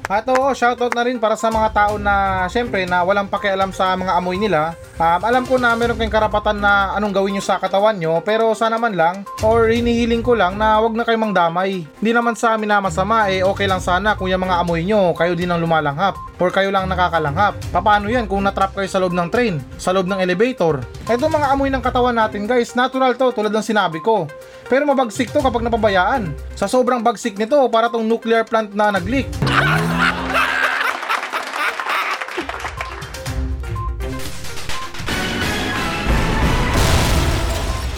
At 0.05 0.29
oo, 0.29 0.53
shoutout 0.53 0.93
na 0.93 1.05
rin 1.09 1.17
para 1.17 1.33
sa 1.33 1.49
mga 1.49 1.69
tao 1.73 1.95
na 1.97 2.45
syempre 2.53 2.85
na 2.85 3.01
walang 3.01 3.31
pakialam 3.31 3.73
sa 3.73 3.97
mga 3.97 4.13
amoy 4.21 4.37
nila. 4.37 4.77
Um, 4.95 5.21
alam 5.27 5.43
ko 5.43 5.59
na 5.59 5.75
meron 5.75 5.99
kayong 5.99 6.15
karapatan 6.15 6.63
na 6.63 6.95
anong 6.95 7.11
gawin 7.11 7.35
nyo 7.35 7.43
sa 7.43 7.59
katawan 7.59 7.99
nyo 7.99 8.23
pero 8.23 8.55
sana 8.55 8.79
man 8.79 8.95
lang 8.95 9.27
or 9.43 9.67
hinihiling 9.67 10.23
ko 10.23 10.39
lang 10.39 10.55
na 10.55 10.79
wag 10.79 10.95
na 10.95 11.03
kayong 11.03 11.31
mangdamay. 11.31 11.83
Hindi 11.83 12.11
naman 12.15 12.39
sa 12.39 12.55
amin 12.55 12.71
na 12.71 12.79
masama 12.79 13.27
eh 13.27 13.43
okay 13.43 13.67
lang 13.67 13.83
sana 13.83 14.15
kung 14.15 14.31
yung 14.31 14.47
mga 14.47 14.63
amoy 14.63 14.87
nyo 14.87 15.11
kayo 15.19 15.35
din 15.35 15.51
ang 15.51 15.59
lumalanghap 15.59 16.15
or 16.39 16.55
kayo 16.55 16.71
lang 16.71 16.87
nakakalanghap. 16.87 17.59
Paano 17.75 18.07
yan 18.07 18.31
kung 18.31 18.47
natrap 18.47 18.79
kayo 18.79 18.87
sa 18.87 19.03
loob 19.03 19.11
ng 19.11 19.29
train, 19.35 19.59
sa 19.83 19.91
loob 19.91 20.07
ng 20.07 20.23
elevator? 20.23 20.79
Ito 21.11 21.27
mga 21.27 21.51
amoy 21.51 21.75
ng 21.75 21.83
katawan 21.83 22.15
natin 22.15 22.47
guys, 22.47 22.79
natural 22.79 23.19
to 23.19 23.35
tulad 23.35 23.51
ng 23.51 23.67
sinabi 23.67 23.99
ko. 23.99 24.31
Pero 24.71 24.87
mabagsik 24.87 25.35
to 25.35 25.43
kapag 25.43 25.67
napabayaan. 25.67 26.33
Sa 26.55 26.71
sobrang 26.71 27.03
bagsik 27.03 27.37
nito, 27.37 27.59
para 27.69 27.93
tong 27.93 28.07
nuclear 28.07 28.47
plant 28.47 28.73
na 28.73 28.95
nag-leak. 28.95 29.29